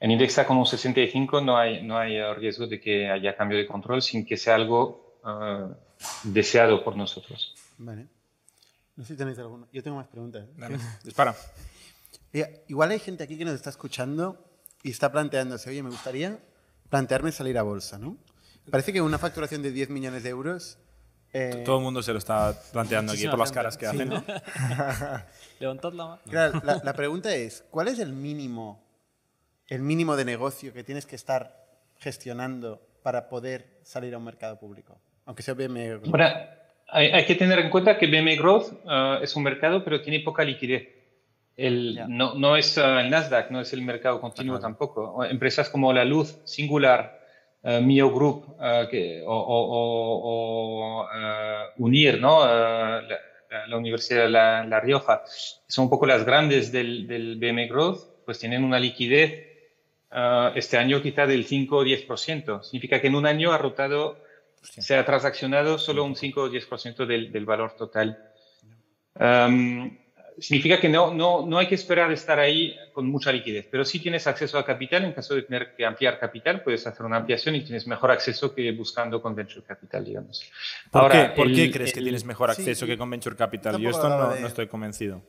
En 0.00 0.10
Indexa 0.10 0.46
con 0.46 0.56
un 0.56 0.66
65 0.66 1.40
no 1.40 1.56
hay, 1.56 1.82
no 1.82 1.98
hay 1.98 2.20
riesgo 2.34 2.66
de 2.66 2.80
que 2.80 3.10
haya 3.10 3.36
cambio 3.36 3.58
de 3.58 3.66
control 3.66 4.00
sin 4.00 4.24
que 4.24 4.36
sea 4.36 4.54
algo 4.54 5.18
uh, 5.24 5.74
deseado 6.22 6.84
por 6.84 6.96
nosotros. 6.96 7.54
Vale. 7.78 8.06
No 8.94 9.04
sé 9.04 9.14
si 9.14 9.16
tenéis 9.16 9.38
alguna. 9.38 9.66
Yo 9.72 9.82
tengo 9.82 9.96
más 9.96 10.06
preguntas. 10.06 10.46
Dale, 10.56 10.78
dispara. 11.04 11.34
Igual 12.68 12.90
hay 12.90 12.98
gente 13.00 13.24
aquí 13.24 13.36
que 13.36 13.44
nos 13.44 13.54
está 13.54 13.70
escuchando 13.70 14.44
y 14.82 14.90
está 14.90 15.10
planteándose, 15.10 15.70
oye, 15.70 15.82
me 15.82 15.90
gustaría 15.90 16.38
plantearme 16.88 17.32
salir 17.32 17.58
a 17.58 17.62
bolsa, 17.62 17.98
¿no? 17.98 18.16
Parece 18.70 18.92
que 18.92 19.00
una 19.00 19.18
facturación 19.18 19.62
de 19.62 19.72
10 19.72 19.90
millones 19.90 20.22
de 20.22 20.28
euros... 20.28 20.78
Eh, 21.32 21.62
Todo 21.64 21.78
el 21.78 21.82
mundo 21.84 22.02
se 22.02 22.12
lo 22.12 22.18
está 22.18 22.58
planteando 22.72 23.12
aquí 23.12 23.26
por 23.28 23.38
las 23.38 23.52
caras 23.52 23.76
que 23.76 23.86
hacen. 23.86 24.08
¿no? 24.08 24.24
Levantad 25.60 25.92
la 25.92 26.06
mano. 26.06 26.22
Claro, 26.28 26.60
la, 26.64 26.80
la 26.82 26.92
pregunta 26.94 27.34
es, 27.34 27.64
¿cuál 27.70 27.88
es 27.88 27.98
el 27.98 28.12
mínimo 28.12 28.87
el 29.68 29.82
mínimo 29.82 30.16
de 30.16 30.24
negocio 30.24 30.72
que 30.72 30.82
tienes 30.82 31.06
que 31.06 31.16
estar 31.16 31.54
gestionando 31.98 32.80
para 33.02 33.28
poder 33.28 33.78
salir 33.82 34.14
a 34.14 34.18
un 34.18 34.24
mercado 34.24 34.58
público? 34.58 34.98
Aunque 35.26 35.42
sea 35.42 35.54
BME 35.54 35.98
Growth. 35.98 36.14
hay, 36.88 37.24
que 37.26 37.34
tener 37.34 37.58
en 37.58 37.70
cuenta 37.70 37.98
que 37.98 38.06
BME 38.06 38.36
Growth 38.36 38.72
uh, 38.84 39.22
es 39.22 39.36
un 39.36 39.42
mercado, 39.42 39.84
pero 39.84 40.00
tiene 40.00 40.20
poca 40.20 40.42
liquidez. 40.42 40.88
El, 41.54 42.00
no, 42.08 42.34
no, 42.34 42.56
es 42.56 42.78
uh, 42.78 42.98
el 42.98 43.10
Nasdaq, 43.10 43.50
no 43.50 43.60
es 43.60 43.72
el 43.72 43.82
mercado 43.82 44.20
continuo 44.20 44.58
tampoco. 44.58 45.22
Empresas 45.24 45.68
como 45.68 45.92
La 45.92 46.04
Luz, 46.04 46.38
Singular, 46.44 47.20
uh, 47.62 47.80
Mio 47.82 48.10
Group 48.10 48.56
que, 48.90 49.22
o, 49.26 51.06
Unir, 51.76 52.20
¿no? 52.20 52.46
La, 52.46 53.76
Universidad 53.76 54.24
de 54.24 54.28
la, 54.30 54.80
Rioja, 54.80 55.22
son 55.66 55.84
un 55.84 55.90
poco 55.90 56.06
las 56.06 56.24
grandes 56.24 56.70
del, 56.70 57.06
del 57.06 57.36
BME 57.36 57.66
Growth, 57.66 58.24
pues 58.24 58.38
tienen 58.38 58.62
una 58.62 58.78
liquidez 58.78 59.47
Ah, 60.10 60.52
este 60.54 60.78
año 60.78 61.02
quizá 61.02 61.26
del 61.26 61.44
5 61.44 61.76
o 61.76 61.84
10%. 61.84 62.62
Significa 62.62 63.00
que 63.00 63.08
en 63.08 63.14
un 63.14 63.26
año 63.26 63.52
ha 63.52 63.58
rotado, 63.58 64.18
se 64.62 64.96
ha 64.96 65.04
transaccionado 65.04 65.78
solo 65.78 66.04
un 66.04 66.16
5 66.16 66.42
o 66.42 66.50
10% 66.50 67.06
del, 67.06 67.30
del 67.30 67.44
valor 67.44 67.76
total. 67.76 68.18
significa 70.38 70.80
que 70.80 70.88
no, 70.88 71.12
no, 71.12 71.44
no 71.46 71.58
hay 71.58 71.66
que 71.66 71.74
esperar 71.74 72.10
estar 72.10 72.38
ahí 72.38 72.74
con 72.94 73.06
mucha 73.10 73.30
liquidez, 73.32 73.66
pero 73.70 73.84
si 73.84 73.98
tienes 73.98 74.26
acceso 74.26 74.56
a 74.56 74.64
capital. 74.64 75.04
En 75.04 75.12
caso 75.12 75.34
de 75.34 75.42
tener 75.42 75.74
que 75.76 75.84
ampliar 75.84 76.18
capital, 76.18 76.62
puedes 76.62 76.86
hacer 76.86 77.04
una 77.04 77.18
ampliación 77.18 77.56
y 77.56 77.60
tienes 77.62 77.86
mejor 77.86 78.10
acceso 78.10 78.54
que 78.54 78.72
buscando 78.72 79.20
con 79.20 79.34
Venture 79.34 79.66
Capital, 79.66 80.06
digamos. 80.06 80.50
¿Por, 80.90 81.02
Ahora, 81.02 81.34
qué, 81.34 81.36
¿por 81.36 81.52
qué 81.52 81.70
crees 81.70 81.92
que 81.92 82.00
tienes 82.00 82.24
mejor 82.24 82.50
acceso 82.50 82.86
que 82.86 82.96
con 82.96 83.10
Venture 83.10 83.36
Capital? 83.36 83.78
Yo 83.78 83.90
esto 83.90 84.08
no, 84.08 84.34
no 84.36 84.46
estoy 84.46 84.68
convencido. 84.68 85.20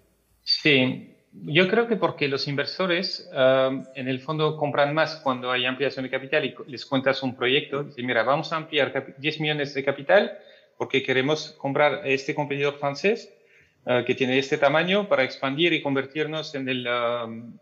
Sí, 0.41 1.18
yo 1.31 1.67
creo 1.67 1.87
que 1.87 1.95
porque 1.95 2.27
los 2.27 2.47
inversores 2.47 3.29
um, 3.31 3.85
en 3.95 4.07
el 4.07 4.19
fondo 4.19 4.57
compran 4.57 4.93
más 4.93 5.17
cuando 5.17 5.51
hay 5.51 5.65
ampliación 5.65 6.03
de 6.03 6.09
capital 6.09 6.45
y 6.45 6.55
les 6.67 6.85
cuentas 6.85 7.21
un 7.21 7.35
proyecto. 7.35 7.83
Dicen, 7.83 8.05
mira, 8.05 8.23
vamos 8.23 8.51
a 8.51 8.57
ampliar 8.57 9.15
10 9.17 9.39
millones 9.39 9.73
de 9.73 9.83
capital 9.83 10.37
porque 10.77 11.03
queremos 11.03 11.51
comprar 11.57 12.01
este 12.05 12.33
competidor 12.33 12.79
francés 12.79 13.31
uh, 13.85 14.03
que 14.05 14.15
tiene 14.15 14.39
este 14.39 14.57
tamaño 14.57 15.07
para 15.07 15.23
expandir 15.23 15.73
y 15.73 15.83
convertirnos 15.83 16.55
en 16.55 16.67
el 16.67 16.87
um, 16.87 17.57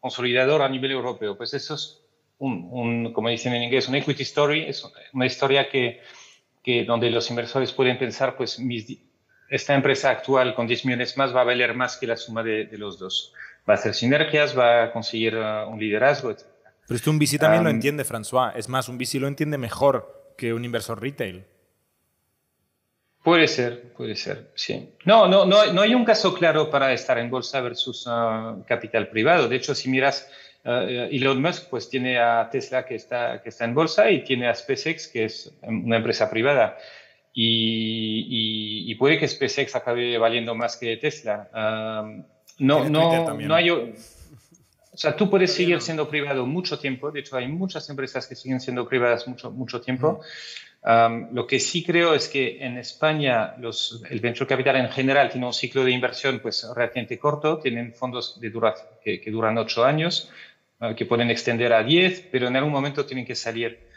consolidador 0.00 0.62
a 0.62 0.68
nivel 0.68 0.92
europeo. 0.92 1.36
Pues 1.36 1.52
eso 1.54 1.74
es 1.74 2.02
un, 2.38 2.68
un, 2.70 3.12
como 3.12 3.28
dicen 3.28 3.52
en 3.54 3.64
inglés, 3.64 3.88
un 3.88 3.94
equity 3.94 4.22
story, 4.22 4.62
es 4.62 4.84
una 5.12 5.26
historia 5.26 5.68
que, 5.68 6.00
que 6.62 6.84
donde 6.84 7.10
los 7.10 7.28
inversores 7.28 7.72
pueden 7.72 7.98
pensar, 7.98 8.36
pues 8.36 8.58
mis 8.58 8.86
esta 9.52 9.74
empresa 9.74 10.08
actual 10.08 10.54
con 10.54 10.66
10 10.66 10.86
millones 10.86 11.18
más 11.18 11.36
va 11.36 11.42
a 11.42 11.44
valer 11.44 11.74
más 11.74 11.98
que 11.98 12.06
la 12.06 12.16
suma 12.16 12.42
de, 12.42 12.66
los 12.72 12.98
dos. 12.98 13.34
Va 13.68 13.74
a 13.74 13.76
hacer 13.76 13.92
sinergias, 13.92 14.58
va 14.58 14.84
a 14.84 14.92
conseguir 14.92 15.36
uh, 15.36 15.68
un 15.68 15.78
liderazgo, 15.78 16.30
etc. 16.30 16.44
Pero 16.88 16.96
esto 16.96 17.10
un 17.10 17.18
VC 17.18 17.38
también 17.38 17.62
lo 17.62 17.68
entiende, 17.68 18.02
François. 18.02 18.52
Es 18.56 18.70
más, 18.70 18.88
un 18.88 18.96
VC 18.96 19.16
lo 19.20 19.28
entiende 19.28 19.58
mejor 19.58 20.32
que 20.38 20.54
un 20.54 20.64
inversor 20.64 21.02
retail. 21.02 21.44
Puede 23.22 23.46
ser, 23.46 23.92
puede 23.92 24.16
ser, 24.16 24.50
sí. 24.54 24.94
No, 25.04 25.28
no, 25.28 25.44
no, 25.44 25.70
no 25.70 25.82
hay 25.82 25.94
un 25.94 26.06
caso 26.06 26.32
claro 26.32 26.70
para 26.70 26.92
estar 26.94 27.18
en 27.18 27.28
bolsa 27.30 27.60
versus 27.60 28.06
uh, 28.06 28.64
capital 28.66 29.08
privado. 29.08 29.48
De 29.48 29.56
hecho, 29.56 29.74
si 29.74 29.90
miras 29.90 30.30
uh, 30.64 30.70
Elon 31.10 31.42
Musk, 31.42 31.68
pues 31.68 31.90
tiene 31.90 32.18
a 32.18 32.48
Tesla 32.50 32.86
que 32.86 32.94
está, 32.94 33.42
que 33.42 33.50
está 33.50 33.66
en 33.66 33.74
bolsa 33.74 34.10
y 34.10 34.24
tiene 34.24 34.48
a 34.48 34.54
SpaceX, 34.54 35.08
que 35.08 35.26
es 35.26 35.52
una 35.62 35.98
empresa 35.98 36.30
privada 36.30 36.78
y, 37.34 38.94
puede 38.96 39.18
que 39.18 39.26
SpaceX 39.26 39.74
acabe 39.74 40.18
valiendo 40.18 40.54
más 40.54 40.76
que 40.76 40.96
Tesla. 40.96 41.48
no, 42.58 42.88
no, 42.88 43.34
no 43.34 43.54
hay... 43.54 43.70
O 43.70 44.98
sea, 44.98 45.16
tú 45.16 45.30
puedes 45.30 45.54
seguir 45.54 45.80
siendo 45.80 46.06
privado 46.06 46.44
mucho 46.44 46.78
tiempo. 46.78 47.10
De 47.10 47.20
hecho, 47.20 47.36
hay 47.36 47.48
muchas 47.48 47.88
empresas 47.88 48.26
que 48.26 48.34
siguen 48.34 48.60
siendo 48.60 48.86
privadas 48.86 49.26
mucho, 49.26 49.50
mucho 49.50 49.80
tiempo. 49.80 50.20
lo 51.32 51.46
que 51.46 51.60
sí 51.60 51.82
creo 51.82 52.14
es 52.14 52.28
que 52.28 52.58
en 52.62 52.76
España 52.76 53.54
los, 53.58 54.02
el 54.10 54.20
venture 54.20 54.46
capital 54.46 54.76
en 54.76 54.90
general 54.90 55.30
tiene 55.30 55.46
un 55.46 55.54
ciclo 55.54 55.82
de 55.82 55.92
inversión 55.92 56.40
pues 56.40 56.68
relativamente 56.74 57.18
corto. 57.18 57.58
Tienen 57.58 57.94
fondos 57.94 58.38
de 58.38 58.50
duración 58.50 58.86
que, 59.02 59.18
que 59.18 59.30
duran 59.30 59.56
ocho 59.56 59.82
años, 59.82 60.30
ah, 60.80 60.94
que 60.94 61.06
pueden 61.06 61.30
extender 61.30 61.72
a 61.72 61.82
diez, 61.82 62.28
pero 62.30 62.48
en 62.48 62.56
algún 62.56 62.72
momento 62.72 63.06
tienen 63.06 63.24
que 63.24 63.34
salir. 63.34 63.91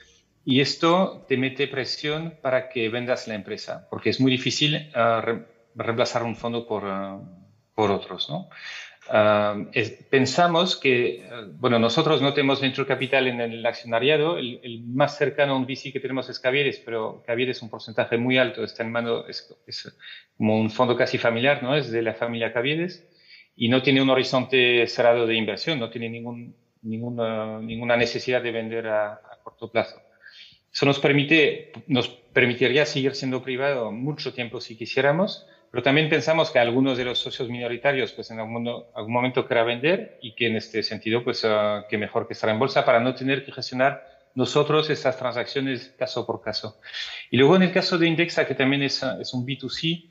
Y 0.47 0.61
esto 0.61 1.25
te 1.27 1.37
mete 1.37 1.67
presión 1.67 2.37
para 2.39 2.69
que 2.69 2.87
vendas 2.89 3.27
la 3.27 3.33
empresa, 3.33 3.87
porque 3.89 4.11
es 4.11 4.21
muy 4.21 4.31
difícil 4.31 4.91
uh, 4.95 5.39
reemplazar 5.73 6.21
un 6.21 6.35
fondo 6.35 6.67
por, 6.67 6.83
uh, 6.83 7.19
por 7.73 7.89
otros. 7.89 8.29
¿no? 8.29 8.47
Uh, 9.09 9.71
pensamos 10.11 10.75
que, 10.75 11.27
bueno, 11.53 11.79
nosotros 11.79 12.21
no 12.21 12.35
tenemos 12.35 12.61
venture 12.61 12.87
capital 12.87 13.27
en 13.27 13.41
el 13.41 13.65
accionariado, 13.65 14.37
el, 14.37 14.83
más 14.85 15.17
cercano 15.17 15.53
a 15.53 15.57
un 15.57 15.65
VC 15.65 15.91
que 15.91 15.99
tenemos 15.99 16.29
es 16.29 16.39
Cavieres, 16.39 16.79
pero 16.85 17.23
Cavieres 17.25 17.57
es 17.57 17.63
un 17.63 17.71
porcentaje 17.71 18.17
muy 18.17 18.37
alto, 18.37 18.63
está 18.63 18.83
en 18.83 18.91
mano, 18.91 19.27
es, 19.27 19.51
es, 19.65 19.97
como 20.37 20.59
un 20.59 20.69
fondo 20.69 20.95
casi 20.95 21.17
familiar, 21.17 21.63
¿no? 21.63 21.75
Es 21.75 21.89
de 21.89 22.03
la 22.03 22.13
familia 22.13 22.53
Cavieres 22.53 23.03
y 23.55 23.69
no 23.69 23.81
tiene 23.81 23.99
un 23.99 24.11
horizonte 24.11 24.85
cerrado 24.85 25.25
de 25.25 25.35
inversión, 25.35 25.79
no 25.79 25.89
tiene 25.89 26.07
ningún, 26.07 26.55
ninguna, 26.83 27.59
ninguna 27.61 27.97
necesidad 27.97 28.43
de 28.43 28.51
vender 28.51 28.87
a, 28.87 29.13
a 29.13 29.39
corto 29.43 29.71
plazo. 29.71 30.04
Eso 30.75 30.85
nos, 30.85 30.99
permite, 30.99 31.71
nos 31.87 32.09
permitiría 32.09 32.85
seguir 32.85 33.15
siendo 33.15 33.41
privado 33.41 33.93
mucho 33.93 34.33
tiempo 34.33 34.59
si 34.59 34.75
quisiéramos, 34.75 35.47
pero 35.71 35.81
también 35.81 36.09
pensamos 36.09 36.51
que 36.51 36.59
algunos 36.59 36.97
de 36.97 37.05
los 37.05 37.17
socios 37.17 37.47
minoritarios 37.47 38.11
pues 38.11 38.29
en 38.31 38.39
algún, 38.39 38.67
algún 38.93 39.13
momento 39.13 39.47
querrá 39.47 39.63
vender 39.63 40.19
y 40.21 40.35
que 40.35 40.47
en 40.47 40.57
este 40.57 40.83
sentido 40.83 41.23
pues 41.23 41.45
uh, 41.45 41.87
que 41.89 41.97
mejor 41.97 42.27
que 42.27 42.33
estar 42.33 42.49
en 42.49 42.59
bolsa 42.59 42.83
para 42.83 42.99
no 42.99 43.15
tener 43.15 43.45
que 43.45 43.53
gestionar 43.53 44.05
nosotros 44.33 44.89
estas 44.89 45.17
transacciones 45.17 45.95
caso 45.97 46.25
por 46.25 46.41
caso. 46.41 46.77
Y 47.31 47.37
luego 47.37 47.55
en 47.55 47.63
el 47.63 47.71
caso 47.71 47.97
de 47.97 48.07
Indexa, 48.07 48.45
que 48.45 48.53
también 48.53 48.83
es, 48.83 49.01
es 49.21 49.33
un 49.33 49.45
B2C, 49.45 50.09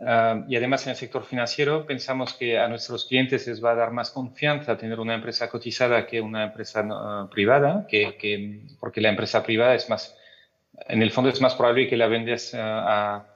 Ah, 0.00 0.44
y 0.48 0.56
además 0.56 0.86
en 0.86 0.90
el 0.90 0.96
sector 0.96 1.24
financiero 1.24 1.84
pensamos 1.86 2.32
que 2.32 2.58
a 2.58 2.68
nuestros 2.68 3.04
clientes 3.04 3.46
les 3.46 3.62
va 3.62 3.72
a 3.72 3.74
dar 3.74 3.90
más 3.90 4.10
confianza 4.10 4.78
tener 4.78 4.98
una 4.98 5.14
empresa 5.14 5.50
cotizada 5.50 6.06
que 6.06 6.20
una 6.20 6.44
empresa 6.44 6.86
ah, 6.90 7.28
privada, 7.30 7.86
que, 7.88 8.62
porque 8.80 9.00
la 9.00 9.10
empresa 9.10 9.42
privada 9.42 9.74
es 9.74 9.90
más, 9.90 10.16
en 10.88 11.02
el 11.02 11.10
fondo 11.10 11.28
es 11.28 11.40
más 11.40 11.54
probable 11.54 11.88
que 11.88 11.96
la 11.96 12.06
vendes 12.06 12.54
a, 12.54 13.26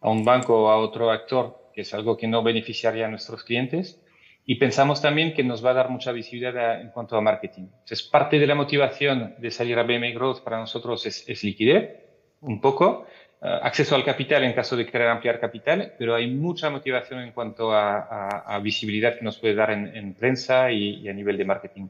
a 0.00 0.10
un 0.10 0.24
banco 0.24 0.64
o 0.64 0.68
a 0.68 0.76
otro 0.78 1.10
actor, 1.10 1.70
que 1.74 1.82
es 1.82 1.92
algo 1.92 2.16
que 2.16 2.26
no 2.26 2.42
beneficiaría 2.42 3.06
a 3.06 3.10
nuestros 3.10 3.44
clientes. 3.44 4.00
Y 4.46 4.56
pensamos 4.56 5.00
también 5.00 5.32
que 5.32 5.42
nos 5.42 5.64
va 5.64 5.70
a 5.70 5.74
dar 5.74 5.88
mucha 5.88 6.12
visibilidad 6.12 6.78
en 6.80 6.90
cuanto 6.90 7.16
a 7.16 7.22
marketing. 7.22 7.62
Entonces, 7.62 8.02
parte 8.02 8.38
de 8.38 8.46
la 8.46 8.54
motivación 8.54 9.34
de 9.38 9.50
salir 9.50 9.78
a 9.78 9.82
BM 9.82 10.12
Growth 10.12 10.42
para 10.42 10.58
nosotros 10.58 11.06
es, 11.06 11.26
es 11.26 11.42
liquidez, 11.42 12.04
un 12.42 12.60
poco, 12.60 13.06
acceso 13.44 13.94
al 13.94 14.04
capital 14.04 14.42
en 14.44 14.54
caso 14.54 14.74
de 14.76 14.86
querer 14.86 15.08
ampliar 15.08 15.38
capital, 15.38 15.92
pero 15.98 16.14
hay 16.14 16.30
mucha 16.30 16.70
motivación 16.70 17.20
en 17.20 17.32
cuanto 17.32 17.72
a, 17.72 18.58
visibilidad 18.62 19.18
que 19.18 19.24
nos 19.24 19.38
puede 19.38 19.54
dar 19.54 19.70
en, 19.70 20.14
prensa 20.14 20.70
y, 20.70 21.06
a 21.08 21.12
nivel 21.12 21.36
de 21.36 21.44
marketing. 21.44 21.88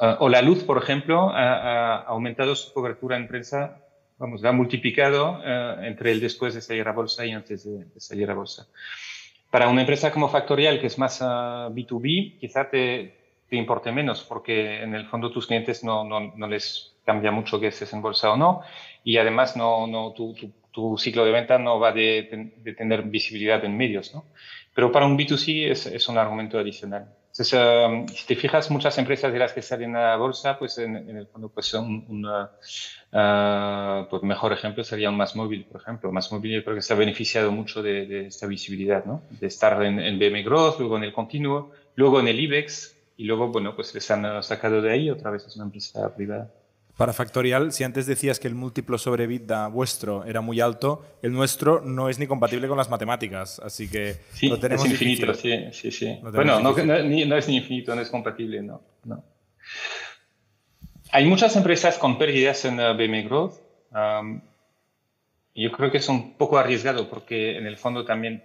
Eh, 0.00 0.16
o 0.18 0.28
la 0.28 0.42
luz, 0.42 0.62
por 0.62 0.76
ejemplo, 0.76 1.30
ha, 1.30 2.02
aumentado 2.02 2.54
su 2.54 2.72
cobertura 2.74 3.16
en 3.16 3.28
prensa, 3.28 3.78
vamos, 4.18 4.42
la 4.42 4.50
ha 4.50 4.52
multiplicado 4.52 5.40
eh, 5.44 5.76
entre 5.84 6.12
el 6.12 6.20
después 6.20 6.54
de 6.54 6.60
salir 6.60 6.86
a 6.86 6.92
bolsa 6.92 7.24
y 7.24 7.32
antes 7.32 7.64
de, 7.64 7.86
salir 7.98 8.30
a 8.30 8.34
bolsa. 8.34 8.66
Para 9.50 9.68
una 9.68 9.82
empresa 9.82 10.10
como 10.10 10.28
Factorial, 10.28 10.80
que 10.80 10.88
es 10.88 10.98
más 10.98 11.22
B2B, 11.22 12.38
quizá 12.40 12.68
te, 12.68 13.16
te, 13.48 13.56
importe 13.56 13.90
menos, 13.92 14.22
porque 14.24 14.82
en 14.82 14.94
el 14.94 15.06
fondo 15.06 15.30
tus 15.30 15.46
clientes 15.46 15.82
no, 15.84 16.04
no, 16.04 16.32
no 16.36 16.46
les 16.46 16.92
cambia 17.06 17.30
mucho 17.30 17.60
que 17.60 17.68
estés 17.68 17.92
en 17.92 18.02
bolsa 18.02 18.32
o 18.32 18.36
no, 18.36 18.62
y 19.04 19.16
además 19.16 19.56
no, 19.56 19.86
no, 19.86 20.12
tu, 20.12 20.34
tu 20.34 20.50
tu 20.74 20.98
ciclo 20.98 21.24
de 21.24 21.30
venta 21.30 21.56
no 21.56 21.78
va 21.78 21.92
de, 21.92 22.50
de, 22.56 22.74
tener 22.74 23.04
visibilidad 23.04 23.64
en 23.64 23.76
medios, 23.76 24.12
¿no? 24.12 24.24
Pero 24.74 24.90
para 24.90 25.06
un 25.06 25.16
B2C 25.16 25.70
es, 25.70 25.86
es 25.86 26.08
un 26.08 26.18
argumento 26.18 26.58
adicional. 26.58 27.06
Entonces, 27.26 27.52
um, 27.52 28.08
si 28.08 28.26
te 28.26 28.34
fijas, 28.34 28.72
muchas 28.72 28.98
empresas 28.98 29.32
de 29.32 29.38
las 29.38 29.52
que 29.52 29.62
salen 29.62 29.94
a 29.94 30.10
la 30.10 30.16
bolsa, 30.16 30.58
pues 30.58 30.78
en, 30.78 30.96
el 30.96 31.28
fondo, 31.28 31.48
pues 31.48 31.66
son 31.66 32.04
un 32.08 32.26
uh, 32.26 34.08
pues 34.10 34.22
mejor 34.24 34.52
ejemplo 34.52 34.82
sería 34.82 35.10
un 35.10 35.16
Más 35.16 35.36
Móvil, 35.36 35.64
por 35.64 35.80
ejemplo. 35.80 36.10
Más 36.10 36.32
Móvil 36.32 36.56
yo 36.56 36.64
creo 36.64 36.74
que 36.74 36.82
se 36.82 36.92
ha 36.92 36.96
beneficiado 36.96 37.52
mucho 37.52 37.80
de, 37.80 38.06
de 38.06 38.26
esta 38.26 38.48
visibilidad, 38.48 39.04
¿no? 39.04 39.22
De 39.30 39.46
estar 39.46 39.80
en, 39.84 40.00
en, 40.00 40.18
BM 40.18 40.42
Growth, 40.42 40.80
luego 40.80 40.96
en 40.96 41.04
el 41.04 41.12
continuo, 41.12 41.70
luego 41.94 42.18
en 42.18 42.26
el 42.26 42.40
IBEX, 42.40 42.96
y 43.16 43.24
luego, 43.24 43.46
bueno, 43.48 43.76
pues 43.76 43.94
les 43.94 44.10
han 44.10 44.42
sacado 44.42 44.82
de 44.82 44.90
ahí, 44.90 45.08
otra 45.08 45.30
vez 45.30 45.46
es 45.46 45.54
una 45.54 45.66
empresa 45.66 46.12
privada. 46.16 46.50
Para 46.96 47.12
Factorial, 47.12 47.72
si 47.72 47.82
antes 47.82 48.06
decías 48.06 48.38
que 48.38 48.46
el 48.46 48.54
múltiplo 48.54 48.98
sobre 48.98 49.24
EBITDA 49.24 49.66
vuestro 49.66 50.24
era 50.24 50.40
muy 50.40 50.60
alto, 50.60 51.04
el 51.22 51.32
nuestro 51.32 51.80
no 51.80 52.08
es 52.08 52.20
ni 52.20 52.28
compatible 52.28 52.68
con 52.68 52.76
las 52.78 52.88
matemáticas, 52.88 53.58
así 53.58 53.90
que 53.90 54.18
sí, 54.32 54.48
lo 54.48 54.60
tenemos 54.60 54.84
es 54.84 54.92
infinito, 54.92 55.34
sí, 55.34 55.72
sí, 55.72 55.90
sí. 55.90 56.18
Bueno, 56.22 56.60
no, 56.60 56.70
es 57.36 57.48
ni 57.48 57.56
infinito, 57.56 57.96
no 57.96 58.00
es 58.00 58.10
compatible, 58.10 58.62
no, 58.62 58.80
no. 59.04 59.24
Hay 61.10 61.26
muchas 61.26 61.56
empresas 61.56 61.98
con 61.98 62.16
pérdidas 62.16 62.64
en 62.64 62.78
uh, 62.78 62.94
BM 62.96 63.24
Growth. 63.24 63.54
yo 65.54 65.72
creo 65.72 65.90
que 65.90 65.98
es 65.98 66.08
un 66.08 66.34
poco 66.34 66.58
arriesgado 66.58 67.08
porque 67.08 67.58
en 67.58 67.66
el 67.66 67.76
fondo 67.76 68.04
también, 68.04 68.44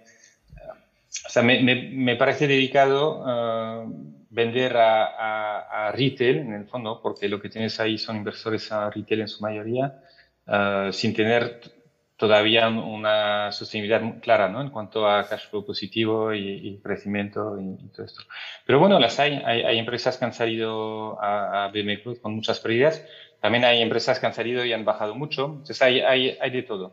uh, 0.54 1.26
o 1.26 1.30
sea, 1.30 1.42
me, 1.44 1.62
me, 1.62 2.16
parece 2.16 2.48
dedicado 2.48 3.20
uh, 3.20 4.09
vender 4.30 4.76
a, 4.76 5.92
retail, 5.92 6.38
en 6.38 6.52
el 6.54 6.66
fondo, 6.66 7.00
porque 7.02 7.28
lo 7.28 7.40
que 7.40 7.48
tienes 7.48 7.78
ahí 7.80 7.98
son 7.98 8.16
inversores 8.16 8.70
a 8.72 8.88
retail 8.88 9.22
en 9.22 9.28
su 9.28 9.42
mayoría, 9.42 10.02
eh, 10.46 10.90
sin 10.92 11.12
tener 11.14 11.60
todavía 12.16 12.68
una 12.68 13.50
sostenibilidad 13.50 14.20
clara 14.20 14.48
¿no? 14.48 14.60
en 14.60 14.68
cuanto 14.68 15.08
a 15.08 15.26
cash 15.26 15.48
flow 15.48 15.64
positivo 15.64 16.34
y, 16.34 16.78
crecimiento 16.82 17.58
y, 17.58 17.88
todo 17.88 18.04
esto. 18.06 18.22
Pero 18.66 18.78
bueno, 18.78 18.98
las 18.98 19.18
hay. 19.18 19.34
hay. 19.44 19.78
empresas 19.78 20.18
que 20.18 20.26
han 20.26 20.34
salido 20.34 21.20
a, 21.20 21.64
a 21.64 21.72
con 22.20 22.34
muchas 22.34 22.60
pérdidas. 22.60 23.04
También 23.40 23.64
hay 23.64 23.80
empresas 23.80 24.20
que 24.20 24.26
han 24.26 24.34
salido 24.34 24.64
y 24.64 24.72
han 24.74 24.84
bajado 24.84 25.14
mucho. 25.14 25.46
Entonces 25.46 25.80
hay, 25.80 26.00
hay, 26.00 26.36
hay 26.38 26.50
de 26.50 26.62
todo. 26.62 26.92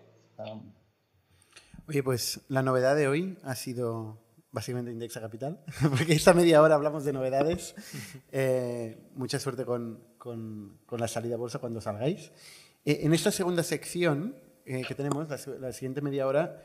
Oye, 1.90 2.02
pues 2.04 2.42
la 2.48 2.62
novedad 2.62 2.96
de 2.96 3.10
hoy 3.10 3.38
ha 3.44 3.56
sido 3.56 4.18
básicamente 4.52 4.92
Indexa 4.92 5.22
Capital, 5.22 5.60
porque 5.90 6.14
esta 6.14 6.34
media 6.34 6.62
hora 6.62 6.76
hablamos 6.76 7.06
de 7.06 7.14
novedades. 7.14 7.76
Eh, 8.32 8.98
mucha 9.16 9.40
suerte 9.40 9.66
con, 9.66 10.00
con, 10.18 10.80
con, 10.86 11.00
la 11.00 11.08
salida 11.08 11.36
a 11.36 11.38
bolsa 11.38 11.60
cuando 11.60 11.82
salgáis. 11.82 12.32
Eh, 12.86 13.00
en 13.04 13.14
esta 13.14 13.32
segunda 13.32 13.64
sección 13.64 14.36
eh, 14.66 14.84
que 14.88 14.94
tenemos, 14.94 15.28
la, 15.30 15.58
la, 15.60 15.72
siguiente 15.72 16.02
media 16.02 16.28
hora, 16.28 16.62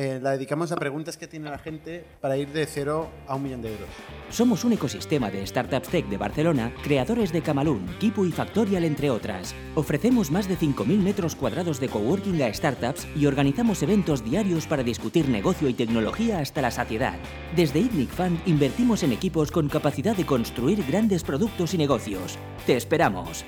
eh, 0.00 0.18
la 0.18 0.30
dedicamos 0.30 0.72
a 0.72 0.76
preguntas 0.76 1.18
que 1.18 1.26
tiene 1.26 1.50
la 1.50 1.58
gente 1.58 2.06
para 2.22 2.38
ir 2.38 2.48
de 2.48 2.64
cero 2.64 3.10
a 3.26 3.34
un 3.34 3.42
millón 3.42 3.60
de 3.60 3.72
euros. 3.72 3.88
Somos 4.30 4.64
un 4.64 4.72
ecosistema 4.72 5.30
de 5.30 5.46
startups 5.46 5.90
tech 5.90 6.06
de 6.06 6.16
Barcelona, 6.16 6.72
creadores 6.82 7.32
de 7.32 7.42
Camalún, 7.42 7.86
Kipu 7.98 8.24
y 8.24 8.32
Factorial, 8.32 8.84
entre 8.84 9.10
otras. 9.10 9.54
Ofrecemos 9.74 10.30
más 10.30 10.48
de 10.48 10.56
5.000 10.56 10.86
metros 11.00 11.36
cuadrados 11.36 11.80
de 11.80 11.90
coworking 11.90 12.40
a 12.42 12.54
startups 12.54 13.06
y 13.14 13.26
organizamos 13.26 13.82
eventos 13.82 14.24
diarios 14.24 14.66
para 14.66 14.82
discutir 14.82 15.28
negocio 15.28 15.68
y 15.68 15.74
tecnología 15.74 16.38
hasta 16.38 16.62
la 16.62 16.70
saciedad. 16.70 17.18
Desde 17.54 17.80
ITNIC 17.80 18.08
Fund 18.08 18.40
invertimos 18.46 19.02
en 19.02 19.12
equipos 19.12 19.50
con 19.50 19.68
capacidad 19.68 20.16
de 20.16 20.24
construir 20.24 20.82
grandes 20.86 21.24
productos 21.24 21.74
y 21.74 21.78
negocios. 21.78 22.38
¡Te 22.64 22.74
esperamos! 22.74 23.44